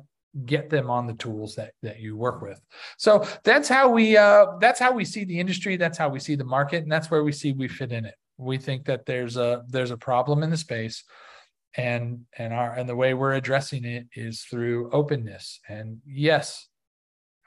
get 0.47 0.71
them 0.71 0.89
on 0.91 1.07
the 1.07 1.15
tools 1.15 1.57
that 1.57 1.73
that 1.83 2.01
you 2.01 2.15
work 2.15 2.43
with 2.43 2.61
so 2.99 3.27
that's 3.45 3.67
how 3.67 3.89
we 3.89 4.17
uh 4.17 4.45
that's 4.61 4.79
how 4.79 4.93
we 4.93 5.05
see 5.05 5.25
the 5.25 5.41
industry 5.41 5.77
that's 5.77 5.97
how 5.97 6.09
we 6.09 6.21
see 6.21 6.35
the 6.35 6.45
market 6.45 6.83
and 6.83 6.93
that's 6.93 7.11
where 7.11 7.25
we 7.25 7.33
see 7.33 7.53
we 7.53 7.67
fit 7.67 7.93
in 7.93 8.05
it 8.05 8.15
we 8.37 8.59
think 8.59 8.85
that 8.85 9.07
there's 9.07 9.37
a 9.37 9.65
there's 9.69 9.91
a 9.91 9.97
problem 9.97 10.43
in 10.43 10.51
the 10.51 10.57
space 10.57 11.03
and 11.79 12.27
and 12.37 12.53
our 12.53 12.75
and 12.75 12.89
the 12.89 12.97
way 12.97 13.15
we're 13.15 13.35
addressing 13.35 13.85
it 13.85 14.07
is 14.15 14.43
through 14.43 14.91
openness. 14.91 15.61
And 15.69 15.99
yes 16.05 16.69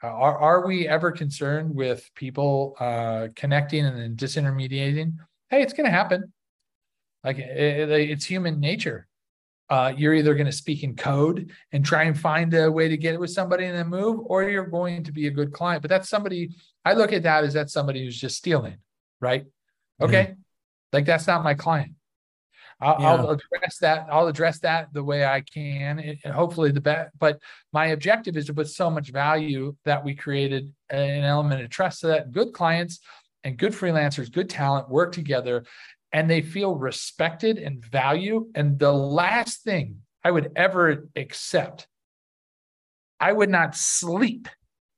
are, 0.02 0.36
are 0.36 0.66
we 0.66 0.88
ever 0.88 1.12
concerned 1.12 1.72
with 1.76 2.10
people 2.16 2.74
uh, 2.80 3.28
connecting 3.36 3.86
and 3.86 3.96
then 3.96 4.16
disintermediating? 4.16 5.14
Hey 5.48 5.62
it's 5.62 5.74
going 5.74 5.84
to 5.84 5.92
happen. 5.92 6.32
Like 7.22 7.38
it, 7.38 7.88
it, 7.88 8.10
it's 8.10 8.24
human 8.24 8.58
nature. 8.58 9.06
Uh, 9.70 9.92
you're 9.96 10.12
either 10.12 10.34
going 10.34 10.46
to 10.46 10.52
speak 10.52 10.82
in 10.82 10.96
code 10.96 11.50
and 11.70 11.84
try 11.84 12.02
and 12.02 12.18
find 12.18 12.52
a 12.52 12.70
way 12.70 12.88
to 12.88 12.96
get 12.96 13.14
it 13.14 13.20
with 13.20 13.30
somebody 13.30 13.64
and 13.64 13.78
then 13.78 13.86
move 13.86 14.20
or 14.24 14.42
you're 14.42 14.66
going 14.66 15.04
to 15.04 15.12
be 15.12 15.28
a 15.28 15.30
good 15.30 15.52
client. 15.52 15.82
But 15.82 15.88
that's 15.88 16.08
somebody 16.08 16.50
i 16.84 16.94
look 16.94 17.12
at 17.12 17.22
that 17.22 17.44
as 17.44 17.54
that's 17.54 17.72
somebody 17.72 18.02
who's 18.02 18.20
just 18.20 18.36
stealing 18.36 18.78
right? 19.20 19.46
Okay? 20.00 20.24
Mm-hmm. 20.24 20.40
like 20.92 21.06
that's 21.06 21.28
not 21.28 21.44
my 21.44 21.54
client 21.54 21.92
I'll, 22.82 23.00
yeah. 23.00 23.10
I'll, 23.10 23.30
address 23.30 23.78
that. 23.78 24.06
I'll 24.10 24.26
address 24.26 24.58
that 24.60 24.92
the 24.92 25.04
way 25.04 25.24
I 25.24 25.40
can, 25.40 26.00
and 26.00 26.34
hopefully 26.34 26.72
the 26.72 26.80
best. 26.80 27.16
But 27.18 27.38
my 27.72 27.86
objective 27.86 28.36
is 28.36 28.46
to 28.46 28.54
put 28.54 28.68
so 28.68 28.90
much 28.90 29.10
value 29.10 29.76
that 29.84 30.04
we 30.04 30.14
created 30.16 30.72
an 30.90 31.22
element 31.22 31.62
of 31.62 31.70
trust, 31.70 32.00
so 32.00 32.08
that 32.08 32.32
good 32.32 32.52
clients 32.52 32.98
and 33.44 33.56
good 33.56 33.72
freelancers, 33.72 34.32
good 34.32 34.50
talent 34.50 34.88
work 34.88 35.12
together, 35.12 35.64
and 36.12 36.28
they 36.28 36.42
feel 36.42 36.74
respected 36.74 37.58
and 37.58 37.84
value. 37.84 38.48
And 38.54 38.78
the 38.78 38.92
last 38.92 39.62
thing 39.62 39.98
I 40.24 40.32
would 40.32 40.50
ever 40.56 41.08
accept, 41.14 41.86
I 43.20 43.32
would 43.32 43.50
not 43.50 43.76
sleep 43.76 44.48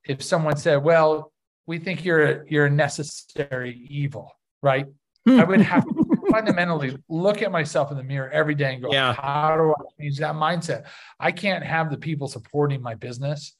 if 0.06 0.22
someone 0.22 0.56
said, 0.56 0.82
"Well, 0.82 1.32
we 1.66 1.78
think 1.78 2.02
you're 2.02 2.24
a, 2.24 2.44
you're 2.48 2.66
a 2.66 2.70
necessary 2.70 3.86
evil," 3.90 4.32
right? 4.62 4.86
I 5.28 5.44
would 5.44 5.60
have 5.74 5.84
fundamentally 6.30 6.96
look 7.08 7.42
at 7.42 7.52
myself 7.52 7.90
in 7.90 7.96
the 7.96 8.02
mirror 8.02 8.30
every 8.30 8.54
day 8.54 8.74
and 8.74 8.82
go, 8.82 8.92
yeah. 8.92 9.12
how 9.14 9.56
do 9.56 9.72
I 9.72 10.02
change 10.02 10.18
that 10.18 10.34
mindset? 10.34 10.86
I 11.18 11.32
can't 11.32 11.64
have 11.64 11.90
the 11.90 11.96
people 11.96 12.28
supporting 12.28 12.82
my 12.82 12.94
business 12.94 13.54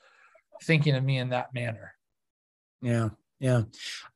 thinking 0.62 0.94
of 0.94 1.04
me 1.04 1.18
in 1.18 1.30
that 1.30 1.52
manner. 1.54 1.94
Yeah. 2.82 3.10
Yeah, 3.40 3.62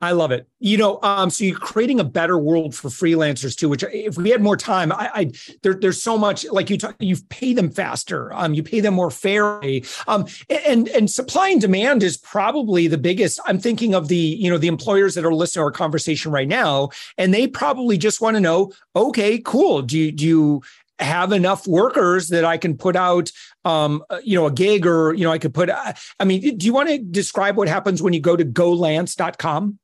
I 0.01 0.13
love 0.13 0.31
it. 0.31 0.49
You 0.61 0.79
know, 0.79 1.01
um, 1.03 1.29
so 1.29 1.45
you're 1.45 1.59
creating 1.59 1.99
a 1.99 2.05
better 2.05 2.39
world 2.39 2.75
for 2.75 2.89
freelancers 2.89 3.57
too. 3.57 3.69
Which, 3.69 3.83
if 3.93 4.17
we 4.17 4.31
had 4.31 4.41
more 4.41 4.57
time, 4.57 4.93
I, 4.93 5.11
I 5.13 5.33
there, 5.63 5.75
there's 5.75 6.01
so 6.01 6.17
much 6.17 6.47
like 6.51 6.71
you 6.71 6.79
talk, 6.79 6.95
you 7.01 7.17
pay 7.29 7.53
them 7.53 7.69
faster, 7.69 8.33
um, 8.33 8.55
you 8.55 8.63
pay 8.63 8.81
them 8.81 8.95
more 8.95 9.11
fairly, 9.11 9.85
um, 10.07 10.27
and 10.49 10.89
and 10.89 11.11
supply 11.11 11.49
and 11.49 11.61
demand 11.61 12.05
is 12.05 12.17
probably 12.17 12.87
the 12.87 12.97
biggest. 12.97 13.41
I'm 13.45 13.59
thinking 13.59 13.93
of 13.95 14.07
the 14.07 14.17
you 14.17 14.49
know 14.49 14.59
the 14.59 14.69
employers 14.69 15.15
that 15.17 15.25
are 15.27 15.35
listening 15.35 15.63
to 15.63 15.65
our 15.65 15.73
conversation 15.73 16.31
right 16.31 16.49
now, 16.49 16.91
and 17.19 17.35
they 17.35 17.49
probably 17.49 17.99
just 17.99 18.21
want 18.21 18.37
to 18.37 18.41
know, 18.41 18.73
okay, 18.95 19.39
cool. 19.41 19.83
Do 19.83 19.99
you 19.99 20.13
do 20.13 20.25
you 20.27 20.63
have 20.99 21.33
enough 21.33 21.67
workers 21.67 22.29
that 22.29 22.45
I 22.45 22.59
can 22.59 22.77
put 22.77 22.97
out, 22.97 23.31
um, 23.65 24.03
uh, 24.11 24.21
you 24.23 24.39
know, 24.39 24.47
a 24.47 24.53
gig 24.53 24.87
or, 24.87 25.15
you 25.15 25.25
know, 25.25 25.33
I 25.33 25.39
could 25.39 25.55
put, 25.55 25.71
uh, 25.71 25.93
I 26.19 26.25
mean, 26.25 26.59
do 26.59 26.67
you 26.67 26.73
want 26.73 26.89
to 26.89 26.99
describe 26.99 27.57
what 27.57 27.69
happens 27.69 28.03
when 28.03 28.13
you 28.13 28.21
go 28.21 28.37
to 28.37 28.45
golance.com? 28.45 29.79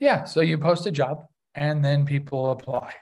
Yeah. 0.00 0.24
So 0.24 0.40
you 0.40 0.58
post 0.58 0.86
a 0.86 0.90
job 0.90 1.26
and 1.54 1.84
then 1.84 2.04
people 2.04 2.50
apply 2.50 2.92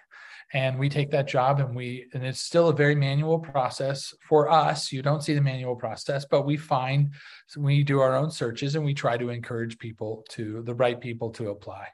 and 0.53 0.79
we 0.79 0.89
take 0.89 1.11
that 1.11 1.29
job 1.29 1.61
and 1.61 1.75
we 1.75 2.07
and 2.13 2.25
it's 2.25 2.41
still 2.41 2.69
a 2.69 2.75
very 2.75 2.95
manual 2.95 3.39
process 3.39 4.15
for 4.21 4.51
us 4.51 4.91
you 4.91 5.03
don't 5.03 5.23
see 5.23 5.35
the 5.35 5.41
manual 5.41 5.77
process 5.77 6.25
but 6.25 6.45
we 6.45 6.57
find 6.57 7.13
we 7.57 7.83
do 7.83 8.01
our 8.01 8.15
own 8.17 8.31
searches 8.31 8.75
and 8.75 8.85
we 8.85 8.95
try 8.95 9.17
to 9.17 9.31
encourage 9.31 9.79
people 9.79 10.25
to 10.29 10.63
the 10.63 10.75
right 10.75 11.01
people 11.01 11.31
to 11.31 11.51
apply 11.51 11.87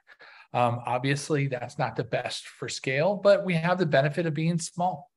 um, 0.53 0.79
obviously, 0.85 1.47
that's 1.47 1.77
not 1.77 1.95
the 1.95 2.03
best 2.03 2.47
for 2.47 2.69
scale, 2.69 3.15
but 3.15 3.45
we 3.45 3.55
have 3.55 3.77
the 3.77 3.85
benefit 3.85 4.25
of 4.25 4.33
being 4.33 4.59
small. 4.59 5.11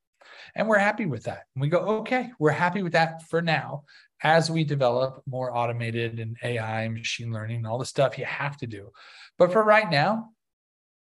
And 0.54 0.68
we're 0.68 0.78
happy 0.78 1.06
with 1.06 1.24
that. 1.24 1.44
And 1.54 1.62
we 1.62 1.68
go, 1.68 1.78
okay, 2.00 2.30
we're 2.38 2.50
happy 2.50 2.82
with 2.82 2.92
that 2.92 3.22
for 3.28 3.40
now 3.40 3.84
as 4.22 4.50
we 4.50 4.64
develop 4.64 5.22
more 5.26 5.56
automated 5.56 6.18
and 6.18 6.36
AI, 6.42 6.88
machine 6.88 7.32
learning, 7.32 7.58
and 7.58 7.66
all 7.66 7.78
the 7.78 7.86
stuff 7.86 8.18
you 8.18 8.24
have 8.24 8.56
to 8.58 8.66
do. 8.66 8.90
But 9.38 9.52
for 9.52 9.62
right 9.62 9.88
now, 9.88 10.30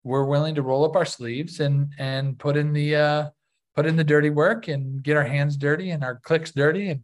we're 0.05 0.25
willing 0.25 0.55
to 0.55 0.63
roll 0.63 0.85
up 0.85 0.97
our 0.97 1.05
sleeves 1.05 1.61
and 1.61 1.93
and 1.99 2.39
put 2.39 2.57
in 2.57 2.73
the 2.73 2.97
uh, 2.97 3.31
put 3.75 3.87
in 3.87 3.97
the 3.97 4.05
dirty 4.05 4.31
work 4.31 4.69
and 4.69 5.03
get 5.03 5.17
our 5.17 5.25
hands 5.25 5.57
dirty 5.57 5.91
and 5.91 6.05
our 6.05 6.21
clicks 6.21 6.53
dirty 6.53 6.91
and 6.91 7.03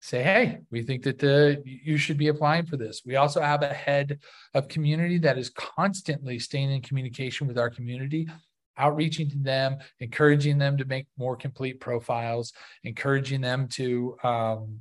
say, 0.00 0.22
hey, 0.22 0.58
we 0.70 0.82
think 0.82 1.02
that 1.02 1.18
the, 1.18 1.62
you 1.64 1.96
should 1.96 2.18
be 2.18 2.28
applying 2.28 2.66
for 2.66 2.76
this. 2.76 3.02
We 3.04 3.16
also 3.16 3.40
have 3.40 3.62
a 3.62 3.72
head 3.72 4.20
of 4.54 4.68
community 4.68 5.18
that 5.18 5.38
is 5.38 5.50
constantly 5.50 6.38
staying 6.38 6.70
in 6.70 6.82
communication 6.82 7.46
with 7.46 7.58
our 7.58 7.70
community, 7.70 8.28
outreaching 8.76 9.28
to 9.30 9.38
them, 9.38 9.78
encouraging 9.98 10.58
them 10.58 10.76
to 10.76 10.84
make 10.84 11.06
more 11.16 11.36
complete 11.36 11.80
profiles, 11.80 12.52
encouraging 12.84 13.40
them 13.40 13.66
to 13.68 14.16
um, 14.22 14.80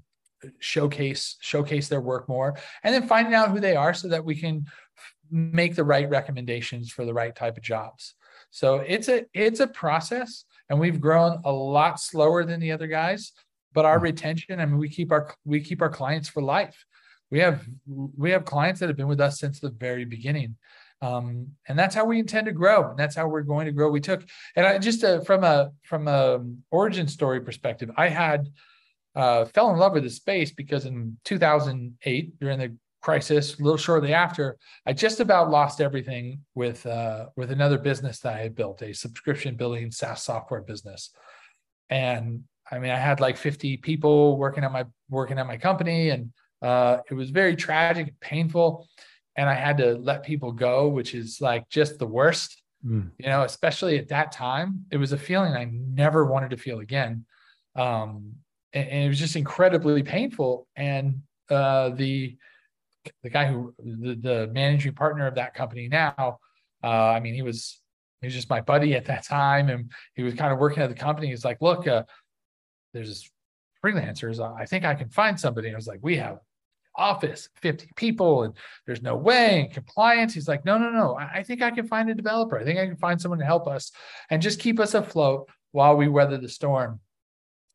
showcase 0.60 1.38
showcase 1.40 1.88
their 1.88 2.02
work 2.02 2.30
more, 2.30 2.56
and 2.84 2.94
then 2.94 3.08
finding 3.08 3.34
out 3.34 3.50
who 3.50 3.60
they 3.60 3.76
are 3.76 3.94
so 3.94 4.08
that 4.08 4.24
we 4.24 4.36
can 4.36 4.66
make 5.32 5.76
the 5.76 5.84
right 5.84 6.08
recommendations 6.10 6.92
for 6.92 7.06
the 7.06 7.14
right 7.14 7.36
type 7.36 7.58
of 7.58 7.64
jobs. 7.64 8.14
So 8.52 8.78
it's 8.78 9.10
a 9.10 9.26
it's 9.34 9.62
a 9.62 9.68
process, 9.68 10.46
and 10.70 10.80
we've 10.80 11.02
grown 11.02 11.42
a 11.44 11.52
lot 11.52 12.00
slower 12.00 12.44
than 12.44 12.60
the 12.60 12.72
other 12.72 12.88
guys 12.88 13.34
but 13.74 13.86
our 13.86 14.00
retention 14.00 14.60
i 14.60 14.66
mean 14.66 14.78
we 14.78 14.90
keep 14.90 15.12
our 15.12 15.34
we 15.46 15.62
keep 15.62 15.82
our 15.82 15.90
clients 15.90 16.30
for 16.30 16.42
life. 16.42 16.86
We 17.30 17.40
have 17.40 17.66
we 17.86 18.32
have 18.32 18.46
clients 18.46 18.80
that 18.80 18.88
have 18.88 18.98
been 18.98 19.08
with 19.08 19.20
us 19.20 19.40
since 19.40 19.60
the 19.60 19.70
very 19.70 20.06
beginning. 20.06 20.56
Um, 21.02 21.50
and 21.68 21.78
that's 21.78 21.94
how 21.94 22.06
we 22.06 22.20
intend 22.20 22.48
to 22.48 22.54
grow. 22.54 22.90
And 22.90 22.98
that's 22.98 23.16
how 23.16 23.28
we're 23.28 23.42
going 23.42 23.68
to 23.68 23.72
grow. 23.72 23.90
We 23.92 24.00
took 24.00 24.24
and 24.56 24.66
i 24.66 24.78
just 24.78 25.04
uh, 25.04 25.22
from 25.22 25.44
a 25.44 25.72
from 25.84 26.08
a 26.08 26.44
origin 26.72 27.08
story 27.08 27.42
perspective 27.42 27.92
i 27.98 28.08
had 28.08 28.48
uh, 29.16 29.46
fell 29.46 29.72
in 29.72 29.80
love 29.80 29.94
with 29.94 30.04
the 30.04 30.10
space 30.10 30.52
because 30.52 30.86
in 30.86 31.18
2008 31.26 32.40
during 32.40 32.60
the 32.60 32.76
crisis 33.02 33.60
a 33.60 33.64
little 33.64 33.78
shortly 33.78 34.14
after 34.14 34.58
i 34.86 34.94
just 34.94 35.20
about 35.20 35.50
lost 35.50 35.82
everything 35.82 36.40
with 36.56 36.86
uh, 36.86 37.26
with 37.36 37.52
another 37.52 37.78
business 37.78 38.20
that 38.20 38.36
i 38.36 38.40
had 38.40 38.56
built 38.56 38.82
a 38.82 38.94
subscription 38.94 39.56
billing 39.56 39.92
saas 39.92 40.24
software 40.24 40.62
business. 40.62 41.12
And 41.90 42.44
I 42.72 42.80
mean, 42.80 42.92
I 42.92 42.98
had 42.98 43.20
like 43.20 43.38
50 43.38 43.78
people 43.78 44.38
working 44.38 44.64
at 44.64 44.72
my 44.72 44.86
working 45.10 45.40
at 45.40 45.48
my 45.48 45.58
company, 45.58 46.10
and 46.10 46.32
uh, 46.62 46.98
it 47.10 47.14
was 47.14 47.30
very 47.30 47.56
tragic, 47.56 48.08
and 48.08 48.20
painful, 48.20 48.88
and 49.36 49.50
I 49.50 49.54
had 49.54 49.78
to 49.78 49.96
let 49.96 50.24
people 50.24 50.52
go, 50.52 50.88
which 50.88 51.14
is 51.14 51.40
like 51.40 51.70
just 51.70 52.00
the 52.00 52.08
worst. 52.08 52.62
Mm. 52.86 53.12
You 53.18 53.28
know, 53.28 53.44
especially 53.44 53.98
at 53.98 54.10
that 54.10 54.32
time, 54.32 54.86
it 54.92 54.98
was 54.98 55.12
a 55.12 55.18
feeling 55.18 55.54
I 55.54 55.70
never 55.72 56.26
wanted 56.26 56.52
to 56.52 56.58
feel 56.58 56.80
again, 56.80 57.26
um, 57.76 58.34
and, 58.74 58.88
and, 58.90 59.06
it 59.06 59.08
was 59.08 59.20
just 59.20 59.36
incredibly 59.36 60.04
painful. 60.04 60.68
And 60.76 61.22
uh, 61.50 61.90
the 61.90 62.38
the 63.24 63.30
guy 63.30 63.46
who 63.46 63.74
the, 63.80 64.16
the 64.16 64.50
managing 64.52 64.94
partner 64.94 65.26
of 65.26 65.36
that 65.36 65.54
company 65.54 65.88
now, 65.88 66.40
uh, 66.84 66.88
I 66.88 67.20
mean, 67.20 67.34
he 67.34 67.42
was 67.42 67.82
he 68.22 68.28
was 68.28 68.34
just 68.34 68.50
my 68.50 68.62
buddy 68.62 68.94
at 68.94 69.06
that 69.06 69.24
time, 69.24 69.70
and 69.70 69.92
he 70.16 70.24
was 70.24 70.34
kind 70.34 70.52
of 70.52 70.60
working 70.60 70.84
at 70.84 70.90
the 70.90 70.96
company. 70.96 71.28
He's 71.28 71.46
like, 71.46 71.62
look. 71.62 71.88
There's 72.94 73.30
freelancers. 73.84 74.40
I 74.40 74.66
think 74.66 74.86
I 74.86 74.96
can 74.96 75.10
find 75.10 75.40
somebody. 75.40 75.68
And 75.68 75.76
I 75.76 75.78
was 75.78 75.88
like, 75.88 76.00
we 76.02 76.18
have 76.18 76.40
office 76.96 77.48
50 77.62 77.92
people 77.96 78.42
and 78.42 78.56
there's 78.88 79.04
no 79.04 79.16
way 79.16 79.62
and 79.62 79.72
compliance 79.72 80.34
he's 80.34 80.48
like 80.48 80.66
no 80.66 80.80
no 80.80 80.90
no 80.90 81.16
i 81.16 81.44
think 81.44 81.62
i 81.62 81.70
can 81.70 81.88
find 81.88 82.10
a 82.10 82.16
developer 82.16 82.58
i 82.58 82.64
think 82.64 82.80
i 82.80 82.88
can 82.88 82.98
find 82.98 83.22
someone 83.22 83.38
to 83.38 83.46
help 83.46 83.68
us 83.68 83.92
and 84.32 84.42
just 84.42 84.60
keep 84.60 84.80
us 84.80 84.96
afloat 84.96 85.48
while 85.74 85.96
we 85.96 86.08
weather 86.08 86.40
the 86.40 86.50
storm 86.50 87.00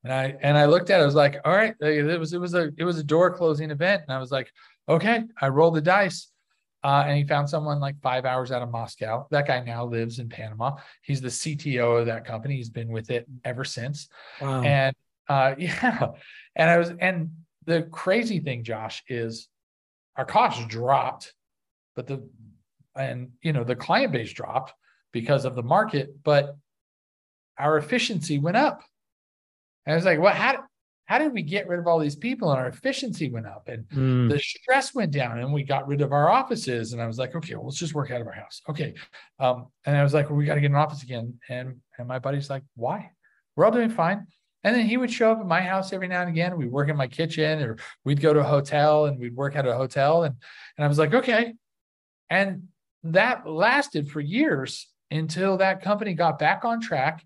And 0.05 0.13
I 0.13 0.37
and 0.43 0.59
I 0.59 0.67
looked 0.67 0.91
at 0.91 0.99
it, 0.99 1.03
I 1.03 1.07
was 1.07 1.15
like, 1.15 1.37
all 1.45 1.55
right, 1.55 1.75
it 1.81 2.19
was 2.19 2.33
it 2.33 2.41
was 2.41 2.55
a 2.55 2.73
it 2.77 2.85
was 2.85 2.99
a 2.99 3.05
door 3.05 3.31
closing 3.31 3.71
event. 3.71 4.03
And 4.03 4.13
I 4.15 4.19
was 4.19 4.33
like, 4.33 4.51
okay, 4.89 5.23
I 5.41 5.49
rolled 5.49 5.75
the 5.75 5.81
dice. 5.81 6.32
Uh, 6.85 7.05
and 7.07 7.17
he 7.17 7.25
found 7.25 7.49
someone 7.49 7.79
like 7.79 8.01
five 8.01 8.25
hours 8.25 8.51
out 8.51 8.63
of 8.63 8.71
Moscow. 8.71 9.27
That 9.31 9.47
guy 9.47 9.61
now 9.61 9.85
lives 9.85 10.19
in 10.19 10.29
Panama. 10.29 10.77
He's 11.03 11.21
the 11.21 11.29
CTO 11.29 12.01
of 12.01 12.07
that 12.07 12.25
company. 12.25 12.57
He's 12.57 12.71
been 12.71 12.89
with 12.89 13.11
it 13.11 13.27
ever 13.45 13.65
since. 13.65 14.09
Wow. 14.41 14.63
And 14.63 14.97
uh, 15.29 15.55
yeah, 15.59 16.09
and 16.57 16.71
I 16.71 16.79
was, 16.79 16.93
and 16.99 17.31
the 17.67 17.83
crazy 17.83 18.41
thing, 18.41 18.65
Josh, 18.65 19.03
is 19.09 19.49
our 20.17 20.25
costs 20.25 20.65
dropped, 20.67 21.33
but 21.95 22.07
the, 22.07 22.29
and 22.97 23.31
you 23.43 23.53
know, 23.53 23.65
the 23.65 23.77
client 23.77 24.13
base 24.13 24.33
dropped 24.33 24.75
because 25.13 25.45
of 25.45 25.55
the 25.55 25.63
market, 25.63 26.23
but 26.25 26.57
our 27.59 27.79
efficiency 27.79 28.39
went 28.39 28.57
up. 28.57 28.83
And 29.87 29.93
I 29.93 29.97
was 29.97 30.05
like, 30.05 30.19
what? 30.19 30.35
How, 30.35 30.65
how 31.13 31.19
did 31.19 31.35
we 31.35 31.43
get 31.43 31.69
rid 31.69 31.79
of 31.79 31.87
all 31.87 31.99
these 31.99 32.17
people 32.17 32.51
and 32.51 32.59
our 32.59 32.69
efficiency 32.69 33.29
went 33.29 33.45
up 33.45 33.69
and 33.69 33.87
mm. 33.91 34.31
the 34.31 34.39
stress 34.39 34.95
went 34.95 35.11
down 35.11 35.41
and 35.41 35.53
we 35.53 35.63
got 35.63 35.87
rid 35.87 36.01
of 36.01 36.11
our 36.11 36.31
offices? 36.31 36.95
And 36.95 37.03
i 37.03 37.07
was 37.07 37.19
like 37.19 37.35
okay 37.35 37.55
well 37.55 37.67
let's 37.67 37.77
just 37.77 37.93
work 37.93 38.11
out 38.11 38.23
of 38.23 38.27
our 38.27 38.33
house. 38.33 38.63
Okay. 38.67 38.95
Um, 39.39 39.67
and 39.85 39.95
i 39.95 40.03
was 40.03 40.15
like 40.15 40.31
well, 40.31 40.39
we 40.39 40.47
got 40.47 40.55
to 40.55 40.63
get 40.63 40.71
an 40.71 40.77
office 40.77 41.03
again. 41.03 41.35
And 41.51 41.81
and 41.99 42.09
my 42.09 42.19
buddy's 42.19 42.49
like 42.49 42.63
why? 42.77 43.11
We're 43.55 43.67
all 43.67 43.71
doing 43.71 43.91
fine. 43.91 44.27
And 44.65 44.75
then 44.75 44.87
he 44.87 44.97
would 44.97 45.13
show 45.13 45.33
up 45.33 45.41
at 45.41 45.47
my 45.47 45.61
house 45.61 45.93
every 45.93 46.09
now 46.09 46.23
and 46.23 46.31
again. 46.31 46.57
We'd 46.57 46.73
work 46.73 46.89
in 46.89 46.97
my 46.97 47.09
kitchen 47.09 47.61
or 47.61 47.77
we'd 48.05 48.23
go 48.23 48.33
to 48.33 48.41
a 48.41 48.45
hotel 48.45 49.05
and 49.05 49.21
we'd 49.21 49.37
work 49.37 49.55
at 49.55 49.69
a 49.69 49.75
hotel. 49.75 50.23
And 50.23 50.35
and 50.79 50.85
i 50.87 50.89
was 50.89 50.99
like 50.99 51.13
okay. 51.13 51.53
And 52.31 52.69
that 53.03 53.47
lasted 53.47 54.11
for 54.11 54.21
years 54.21 54.89
until 55.11 55.59
that 55.59 55.83
company 55.83 56.15
got 56.15 56.39
back 56.39 56.65
on 56.65 56.81
track 56.81 57.23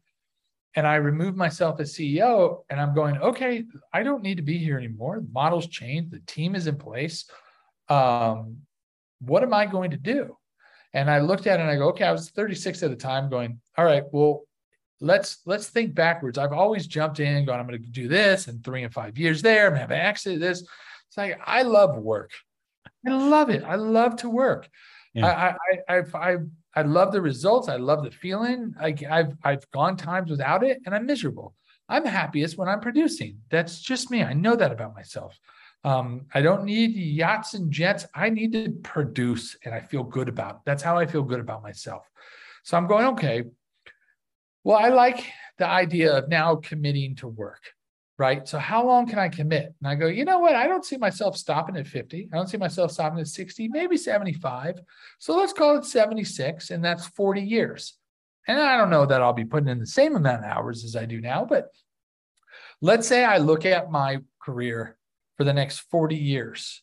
and 0.76 0.86
I 0.86 0.96
removed 0.96 1.38
myself 1.38 1.80
as 1.80 1.94
CEO 1.94 2.62
and 2.68 2.78
I'm 2.78 2.94
going, 2.94 3.16
okay, 3.16 3.64
I 3.94 4.02
don't 4.02 4.22
need 4.22 4.36
to 4.36 4.42
be 4.42 4.58
here 4.58 4.76
anymore. 4.76 5.20
The 5.20 5.32
model's 5.32 5.66
changed, 5.66 6.10
the 6.12 6.20
team 6.20 6.54
is 6.54 6.66
in 6.66 6.76
place. 6.76 7.24
Um, 7.88 8.58
what 9.20 9.42
am 9.42 9.54
I 9.54 9.64
going 9.64 9.90
to 9.92 9.96
do? 9.96 10.36
And 10.92 11.10
I 11.10 11.20
looked 11.20 11.46
at 11.46 11.58
it 11.58 11.62
and 11.62 11.70
I 11.70 11.76
go, 11.76 11.88
okay, 11.88 12.04
I 12.04 12.12
was 12.12 12.30
36 12.30 12.82
at 12.82 12.90
the 12.90 12.96
time 12.96 13.30
going, 13.30 13.58
all 13.78 13.86
right, 13.86 14.04
well, 14.12 14.42
let's 15.00 15.38
let's 15.46 15.68
think 15.68 15.94
backwards. 15.94 16.38
I've 16.38 16.52
always 16.52 16.86
jumped 16.86 17.20
in, 17.20 17.44
going, 17.44 17.58
I'm 17.58 17.66
going 17.66 17.82
to 17.82 17.88
do 17.88 18.08
this 18.08 18.48
in 18.48 18.60
three 18.60 18.82
and 18.82 18.92
five 18.92 19.18
years 19.18 19.42
there. 19.42 19.66
I'm 19.66 19.74
to 19.74 19.80
have 19.80 19.90
an 19.90 20.00
exit 20.00 20.40
this. 20.40 20.60
It's 20.60 21.16
like 21.16 21.40
I 21.44 21.62
love 21.62 21.96
work. 21.96 22.30
I 23.06 23.10
love 23.10 23.50
it. 23.50 23.62
I 23.62 23.76
love 23.76 24.16
to 24.16 24.30
work. 24.30 24.68
Yeah. 25.14 25.26
I, 25.26 25.92
I, 25.92 25.96
I've, 25.96 26.14
I've 26.14 26.48
I 26.76 26.82
love 26.82 27.10
the 27.10 27.22
results. 27.22 27.68
I 27.68 27.76
love 27.76 28.04
the 28.04 28.10
feeling. 28.10 28.74
I, 28.78 28.94
I've 29.10 29.34
I've 29.42 29.70
gone 29.70 29.96
times 29.96 30.30
without 30.30 30.62
it, 30.62 30.78
and 30.84 30.94
I'm 30.94 31.06
miserable. 31.06 31.54
I'm 31.88 32.04
happiest 32.04 32.58
when 32.58 32.68
I'm 32.68 32.80
producing. 32.80 33.38
That's 33.50 33.80
just 33.80 34.10
me. 34.10 34.22
I 34.22 34.34
know 34.34 34.56
that 34.56 34.72
about 34.72 34.94
myself. 34.94 35.38
Um, 35.84 36.26
I 36.34 36.42
don't 36.42 36.64
need 36.64 36.94
yachts 36.94 37.54
and 37.54 37.70
jets. 37.70 38.06
I 38.14 38.28
need 38.28 38.52
to 38.52 38.70
produce, 38.82 39.56
and 39.64 39.74
I 39.74 39.80
feel 39.80 40.02
good 40.02 40.28
about 40.28 40.56
it. 40.56 40.60
That's 40.66 40.82
how 40.82 40.98
I 40.98 41.06
feel 41.06 41.22
good 41.22 41.40
about 41.40 41.62
myself. 41.62 42.04
So 42.64 42.76
I'm 42.76 42.86
going 42.86 43.06
okay. 43.06 43.44
Well, 44.64 44.76
I 44.76 44.88
like 44.88 45.24
the 45.58 45.66
idea 45.66 46.18
of 46.18 46.28
now 46.28 46.56
committing 46.56 47.14
to 47.16 47.28
work 47.28 47.62
right? 48.18 48.48
So 48.48 48.58
how 48.58 48.86
long 48.86 49.06
can 49.06 49.18
I 49.18 49.28
commit? 49.28 49.74
And 49.80 49.88
I 49.88 49.94
go, 49.94 50.06
you 50.06 50.24
know 50.24 50.38
what? 50.38 50.54
I 50.54 50.66
don't 50.66 50.84
see 50.84 50.96
myself 50.96 51.36
stopping 51.36 51.76
at 51.76 51.86
50. 51.86 52.28
I 52.32 52.36
don't 52.36 52.48
see 52.48 52.56
myself 52.56 52.90
stopping 52.90 53.20
at 53.20 53.28
60, 53.28 53.68
maybe 53.68 53.96
75. 53.96 54.80
So 55.18 55.36
let's 55.36 55.52
call 55.52 55.76
it 55.76 55.84
76, 55.84 56.70
and 56.70 56.84
that's 56.84 57.06
40 57.08 57.42
years. 57.42 57.98
And 58.48 58.58
I 58.58 58.76
don't 58.76 58.90
know 58.90 59.06
that 59.06 59.22
I'll 59.22 59.32
be 59.32 59.44
putting 59.44 59.68
in 59.68 59.80
the 59.80 59.86
same 59.86 60.16
amount 60.16 60.44
of 60.44 60.50
hours 60.50 60.84
as 60.84 60.96
I 60.96 61.04
do 61.04 61.20
now, 61.20 61.44
but 61.44 61.68
let's 62.80 63.06
say 63.06 63.24
I 63.24 63.38
look 63.38 63.66
at 63.66 63.90
my 63.90 64.18
career 64.40 64.96
for 65.36 65.44
the 65.44 65.52
next 65.52 65.80
40 65.90 66.16
years. 66.16 66.82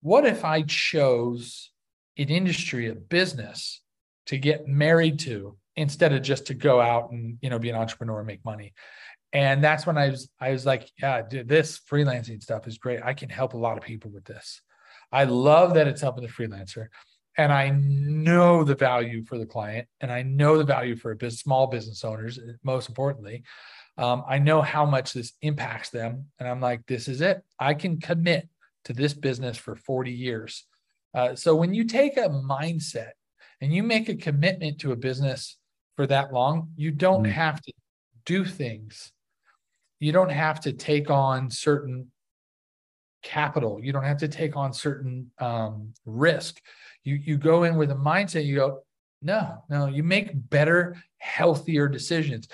What 0.00 0.24
if 0.24 0.44
I 0.44 0.62
chose 0.62 1.70
an 2.16 2.28
industry, 2.28 2.88
a 2.88 2.94
business 2.94 3.82
to 4.26 4.38
get 4.38 4.68
married 4.68 5.18
to 5.20 5.56
instead 5.76 6.12
of 6.12 6.22
just 6.22 6.46
to 6.46 6.54
go 6.54 6.80
out 6.80 7.10
and 7.10 7.38
you 7.40 7.50
know 7.50 7.58
be 7.58 7.70
an 7.70 7.76
entrepreneur 7.76 8.18
and 8.18 8.26
make 8.26 8.44
money? 8.44 8.72
And 9.32 9.64
that's 9.64 9.86
when 9.86 9.96
I 9.96 10.10
was 10.10 10.28
I 10.40 10.50
was 10.50 10.66
like, 10.66 10.90
yeah, 11.00 11.22
dude, 11.22 11.48
this 11.48 11.80
freelancing 11.90 12.42
stuff 12.42 12.66
is 12.66 12.78
great. 12.78 13.00
I 13.02 13.14
can 13.14 13.30
help 13.30 13.54
a 13.54 13.58
lot 13.58 13.78
of 13.78 13.84
people 13.84 14.10
with 14.10 14.24
this. 14.24 14.60
I 15.10 15.24
love 15.24 15.74
that 15.74 15.88
it's 15.88 16.00
helping 16.00 16.24
the 16.24 16.30
freelancer, 16.30 16.88
and 17.36 17.52
I 17.52 17.70
know 17.70 18.64
the 18.64 18.74
value 18.74 19.24
for 19.24 19.38
the 19.38 19.46
client, 19.46 19.88
and 20.00 20.12
I 20.12 20.22
know 20.22 20.58
the 20.58 20.64
value 20.64 20.96
for 20.96 21.12
a 21.12 21.16
business, 21.16 21.40
small 21.40 21.66
business 21.66 22.04
owners. 22.04 22.38
Most 22.62 22.88
importantly, 22.88 23.42
um, 23.96 24.22
I 24.28 24.38
know 24.38 24.62
how 24.62 24.84
much 24.84 25.12
this 25.12 25.32
impacts 25.40 25.90
them, 25.90 26.26
and 26.38 26.48
I'm 26.48 26.60
like, 26.60 26.86
this 26.86 27.08
is 27.08 27.20
it. 27.20 27.42
I 27.58 27.74
can 27.74 28.00
commit 28.00 28.48
to 28.84 28.92
this 28.92 29.14
business 29.14 29.56
for 29.56 29.76
40 29.76 30.12
years. 30.12 30.66
Uh, 31.14 31.34
so 31.34 31.54
when 31.54 31.72
you 31.74 31.84
take 31.84 32.16
a 32.16 32.28
mindset 32.28 33.10
and 33.60 33.72
you 33.72 33.82
make 33.82 34.08
a 34.08 34.14
commitment 34.14 34.80
to 34.80 34.92
a 34.92 34.96
business 34.96 35.56
for 35.96 36.06
that 36.06 36.32
long, 36.32 36.70
you 36.76 36.90
don't 36.90 37.24
mm. 37.24 37.30
have 37.30 37.60
to 37.62 37.72
do 38.24 38.44
things 38.44 39.12
you 40.02 40.12
don't 40.12 40.30
have 40.30 40.60
to 40.60 40.72
take 40.72 41.10
on 41.10 41.48
certain 41.48 42.10
capital. 43.22 43.78
You 43.80 43.92
don't 43.92 44.02
have 44.02 44.18
to 44.18 44.28
take 44.28 44.56
on 44.56 44.72
certain 44.72 45.30
um, 45.38 45.94
risk. 46.04 46.60
You 47.04 47.14
you 47.14 47.36
go 47.36 47.64
in 47.64 47.76
with 47.76 47.90
a 47.90 47.94
mindset 47.94 48.44
you 48.44 48.56
go 48.56 48.80
no 49.22 49.62
no 49.68 49.86
you 49.86 50.02
make 50.02 50.30
better 50.50 50.96
healthier 51.18 51.88
decisions. 51.88 52.48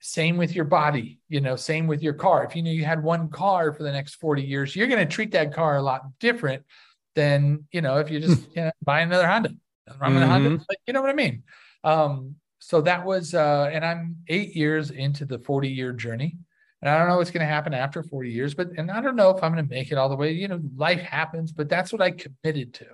Same 0.00 0.36
with 0.36 0.54
your 0.54 0.64
body 0.64 1.20
you 1.28 1.40
know 1.40 1.56
same 1.56 1.86
with 1.86 2.02
your 2.02 2.14
car. 2.14 2.44
If 2.44 2.56
you 2.56 2.62
knew 2.62 2.72
you 2.72 2.84
had 2.84 3.02
one 3.02 3.28
car 3.28 3.72
for 3.72 3.82
the 3.82 3.92
next 3.92 4.14
40 4.14 4.42
years 4.42 4.74
you're 4.74 4.88
going 4.88 5.06
to 5.06 5.14
treat 5.14 5.32
that 5.32 5.52
car 5.52 5.76
a 5.76 5.82
lot 5.82 6.02
different 6.20 6.64
than 7.14 7.66
you 7.70 7.82
know 7.82 7.98
if 7.98 8.10
you 8.10 8.20
just 8.20 8.46
you 8.56 8.62
know, 8.62 8.70
buy 8.82 9.00
another 9.00 9.26
honda 9.26 9.50
mm-hmm. 9.88 10.22
honda 10.22 10.64
you 10.86 10.94
know 10.94 11.02
what 11.02 11.10
i 11.10 11.14
mean? 11.14 11.42
Um, 11.84 12.36
so 12.58 12.80
that 12.80 13.04
was 13.04 13.34
uh, 13.34 13.68
and 13.72 13.84
i'm 13.84 14.16
eight 14.28 14.56
years 14.56 14.90
into 14.90 15.24
the 15.26 15.38
40 15.38 15.68
year 15.68 15.92
journey 15.92 16.38
and 16.82 16.90
I 16.90 16.98
don't 16.98 17.08
know 17.08 17.16
what's 17.18 17.30
going 17.30 17.46
to 17.46 17.52
happen 17.52 17.74
after 17.74 18.02
40 18.02 18.30
years, 18.30 18.54
but 18.54 18.70
and 18.76 18.90
I 18.90 19.00
don't 19.00 19.14
know 19.14 19.30
if 19.30 19.42
I'm 19.42 19.52
going 19.52 19.64
to 19.64 19.74
make 19.74 19.92
it 19.92 19.98
all 19.98 20.08
the 20.08 20.16
way. 20.16 20.32
You 20.32 20.48
know, 20.48 20.60
life 20.76 21.00
happens, 21.00 21.52
but 21.52 21.68
that's 21.68 21.92
what 21.92 22.02
I 22.02 22.10
committed 22.10 22.74
to. 22.74 22.86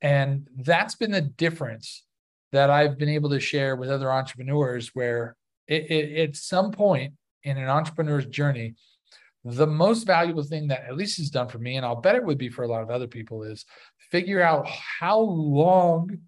And 0.00 0.48
that's 0.56 0.94
been 0.94 1.10
the 1.10 1.20
difference 1.20 2.04
that 2.52 2.70
I've 2.70 2.96
been 2.96 3.10
able 3.10 3.30
to 3.30 3.40
share 3.40 3.76
with 3.76 3.90
other 3.90 4.10
entrepreneurs 4.10 4.94
where 4.94 5.36
it, 5.68 5.90
it, 5.90 6.28
at 6.30 6.36
some 6.36 6.70
point 6.70 7.14
in 7.42 7.58
an 7.58 7.68
entrepreneur's 7.68 8.26
journey, 8.26 8.74
the 9.44 9.66
most 9.66 10.06
valuable 10.06 10.42
thing 10.42 10.68
that 10.68 10.84
at 10.84 10.96
least 10.96 11.18
is 11.18 11.30
done 11.30 11.48
for 11.48 11.58
me, 11.58 11.76
and 11.76 11.84
I'll 11.84 11.96
bet 11.96 12.16
it 12.16 12.24
would 12.24 12.38
be 12.38 12.48
for 12.48 12.62
a 12.62 12.68
lot 12.68 12.82
of 12.82 12.90
other 12.90 13.06
people, 13.06 13.42
is 13.42 13.66
figure 14.10 14.40
out 14.40 14.66
how 14.66 15.20
long 15.20 16.18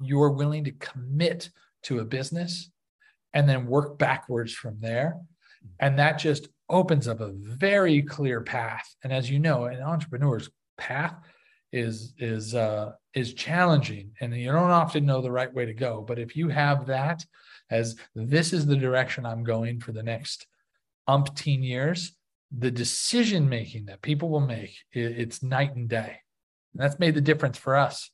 you're 0.00 0.30
willing 0.30 0.62
to 0.64 0.72
commit 0.72 1.50
to 1.84 1.98
a 1.98 2.04
business 2.04 2.70
and 3.34 3.48
then 3.48 3.66
work 3.66 3.98
backwards 3.98 4.52
from 4.52 4.76
there 4.78 5.16
and 5.80 5.98
that 5.98 6.18
just 6.18 6.48
opens 6.68 7.08
up 7.08 7.20
a 7.20 7.32
very 7.32 8.02
clear 8.02 8.40
path. 8.40 8.94
And 9.02 9.12
as 9.12 9.30
you 9.30 9.38
know, 9.38 9.64
an 9.64 9.80
entrepreneur's 9.80 10.50
path 10.76 11.14
is 11.72 12.14
is 12.18 12.54
uh, 12.54 12.92
is 13.14 13.34
challenging, 13.34 14.12
and 14.20 14.34
you 14.34 14.50
don't 14.50 14.70
often 14.70 15.04
know 15.04 15.20
the 15.20 15.32
right 15.32 15.52
way 15.52 15.66
to 15.66 15.74
go. 15.74 16.00
But 16.00 16.18
if 16.18 16.36
you 16.36 16.48
have 16.48 16.86
that 16.86 17.24
as 17.70 17.96
this 18.14 18.52
is 18.52 18.66
the 18.66 18.76
direction 18.76 19.26
I'm 19.26 19.44
going 19.44 19.80
for 19.80 19.92
the 19.92 20.02
next 20.02 20.46
umpteen 21.08 21.62
years, 21.62 22.12
the 22.56 22.70
decision 22.70 23.48
making 23.48 23.86
that 23.86 24.02
people 24.02 24.30
will 24.30 24.40
make 24.40 24.74
it's 24.92 25.42
night 25.42 25.74
and 25.74 25.88
day. 25.88 26.20
And 26.72 26.82
that's 26.82 26.98
made 26.98 27.14
the 27.14 27.20
difference 27.20 27.58
for 27.58 27.76
us. 27.76 28.10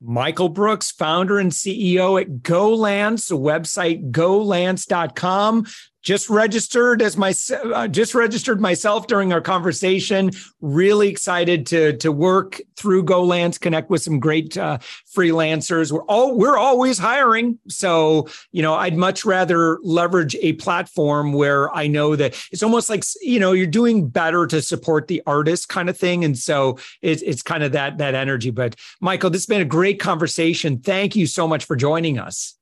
Michael 0.00 0.48
Brooks, 0.48 0.90
founder 0.90 1.38
and 1.38 1.50
CEO 1.50 2.20
at 2.20 2.42
GoLance, 2.42 3.28
the 3.28 3.38
website 3.38 4.10
golance.com 4.10 5.66
just 6.04 6.28
registered 6.28 7.00
as 7.02 7.16
my 7.16 7.34
uh, 7.74 7.88
just 7.88 8.14
registered 8.14 8.60
myself 8.60 9.06
during 9.06 9.32
our 9.32 9.40
conversation. 9.40 10.30
Really 10.60 11.08
excited 11.08 11.66
to 11.68 11.96
to 11.96 12.12
work 12.12 12.60
through 12.76 13.04
golance 13.04 13.58
connect 13.58 13.90
with 13.90 14.02
some 14.02 14.20
great 14.20 14.56
uh, 14.56 14.78
freelancers. 15.16 15.90
We're 15.90 16.04
all 16.04 16.36
we're 16.36 16.58
always 16.58 16.98
hiring. 16.98 17.58
So 17.68 18.28
you 18.52 18.62
know 18.62 18.74
i'd 18.74 18.96
much 18.96 19.24
rather 19.24 19.78
leverage 19.82 20.36
a 20.40 20.52
platform 20.54 21.32
where 21.32 21.74
i 21.74 21.86
know 21.86 22.14
that 22.14 22.36
it's 22.52 22.62
almost 22.62 22.90
like 22.90 23.02
you 23.22 23.40
know 23.40 23.52
you're 23.52 23.66
doing 23.66 24.08
better 24.08 24.46
to 24.46 24.60
support 24.60 25.08
the 25.08 25.22
artist 25.26 25.68
kind 25.68 25.88
of 25.88 25.96
thing. 25.96 26.24
And 26.24 26.36
so 26.36 26.78
it's 27.00 27.22
it's 27.22 27.42
kind 27.42 27.64
of 27.64 27.72
that 27.72 27.98
that 27.98 28.14
energy. 28.14 28.50
But 28.50 28.76
michael 29.00 29.30
this 29.30 29.42
has 29.42 29.46
been 29.46 29.62
a 29.62 29.64
great 29.64 29.98
conversation. 29.98 30.78
Thank 30.78 31.16
you 31.16 31.26
so 31.26 31.48
much 31.48 31.64
for 31.64 31.76
joining 31.76 32.18
us 32.18 32.54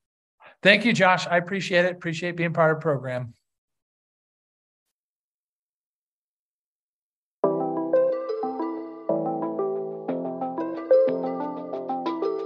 Thank 0.63 0.85
you, 0.85 0.93
Josh. 0.93 1.27
I 1.27 1.39
appreciate 1.39 1.85
it. 1.85 1.93
Appreciate 1.93 2.37
being 2.37 2.53
part 2.53 2.71
of 2.71 2.79
the 2.79 2.83
program. 2.83 3.35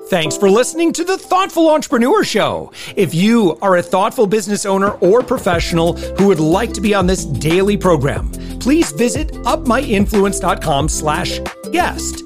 Thanks 0.09 0.37
for 0.37 0.49
listening 0.49 0.93
to 0.93 1.05
the 1.05 1.19
Thoughtful 1.19 1.69
Entrepreneur 1.69 2.23
Show. 2.23 2.73
If 2.95 3.13
you 3.13 3.59
are 3.61 3.79
a 3.79 3.83
thoughtful 3.83 4.29
business 4.29 4.65
owner 4.65 4.91
or 4.93 5.21
professional 5.21 5.95
who 5.95 6.29
would 6.29 6.39
like 6.39 6.73
to 6.75 6.81
be 6.81 6.95
on 6.95 7.09
this 7.09 7.25
daily 7.25 7.77
program, 7.77 8.31
please 8.61 8.93
visit 8.93 9.33
upmyinfluence.com 9.33 10.89
slash 10.89 11.41
guest. 11.73 12.23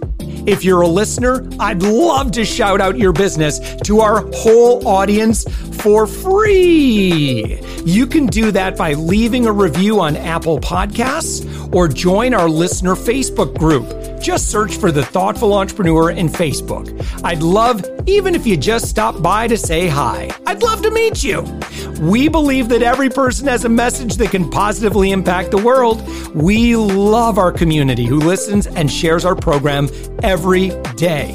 If 0.46 0.62
you're 0.62 0.82
a 0.82 0.88
listener, 0.88 1.48
I'd 1.58 1.82
love 1.82 2.32
to 2.32 2.44
shout 2.44 2.82
out 2.82 2.98
your 2.98 3.14
business 3.14 3.58
to 3.84 4.00
our 4.00 4.26
whole 4.34 4.86
audience 4.86 5.44
for 5.80 6.06
free. 6.06 7.60
You 7.84 8.06
can 8.06 8.26
do 8.26 8.50
that 8.52 8.76
by 8.76 8.94
leaving 8.94 9.46
a 9.46 9.52
review 9.52 10.00
on 10.00 10.16
Apple 10.16 10.58
Podcasts 10.60 11.74
or 11.74 11.88
join 11.88 12.34
our 12.34 12.48
listener 12.48 12.94
Facebook 12.94 13.56
group. 13.58 13.88
Just 14.20 14.50
search 14.50 14.76
for 14.76 14.92
the 14.92 15.04
Thoughtful 15.04 15.54
Entrepreneur 15.54 16.10
in 16.10 16.28
Facebook. 16.28 16.88
I'd 17.24 17.42
love 17.42 17.84
even 18.06 18.34
if 18.34 18.46
you 18.46 18.56
just 18.56 18.88
stop 18.88 19.22
by 19.22 19.48
to 19.48 19.56
say 19.56 19.88
hi. 19.88 20.30
I'd 20.46 20.62
love 20.62 20.82
to 20.82 20.90
meet 20.90 21.24
you. 21.24 21.42
We 22.00 22.28
believe 22.28 22.68
that 22.68 22.82
every 22.82 23.08
person 23.08 23.46
has 23.46 23.64
a 23.64 23.68
message 23.68 24.16
that 24.16 24.30
can 24.30 24.50
positively 24.50 25.10
impact 25.10 25.50
the 25.50 25.58
world. 25.58 26.06
We 26.34 26.76
love 26.76 27.38
our 27.38 27.52
community 27.52 28.04
who 28.04 28.18
listens 28.18 28.66
and 28.66 28.90
shares 28.90 29.24
our 29.24 29.36
program 29.36 29.88
every 30.22 30.70
day. 30.96 31.34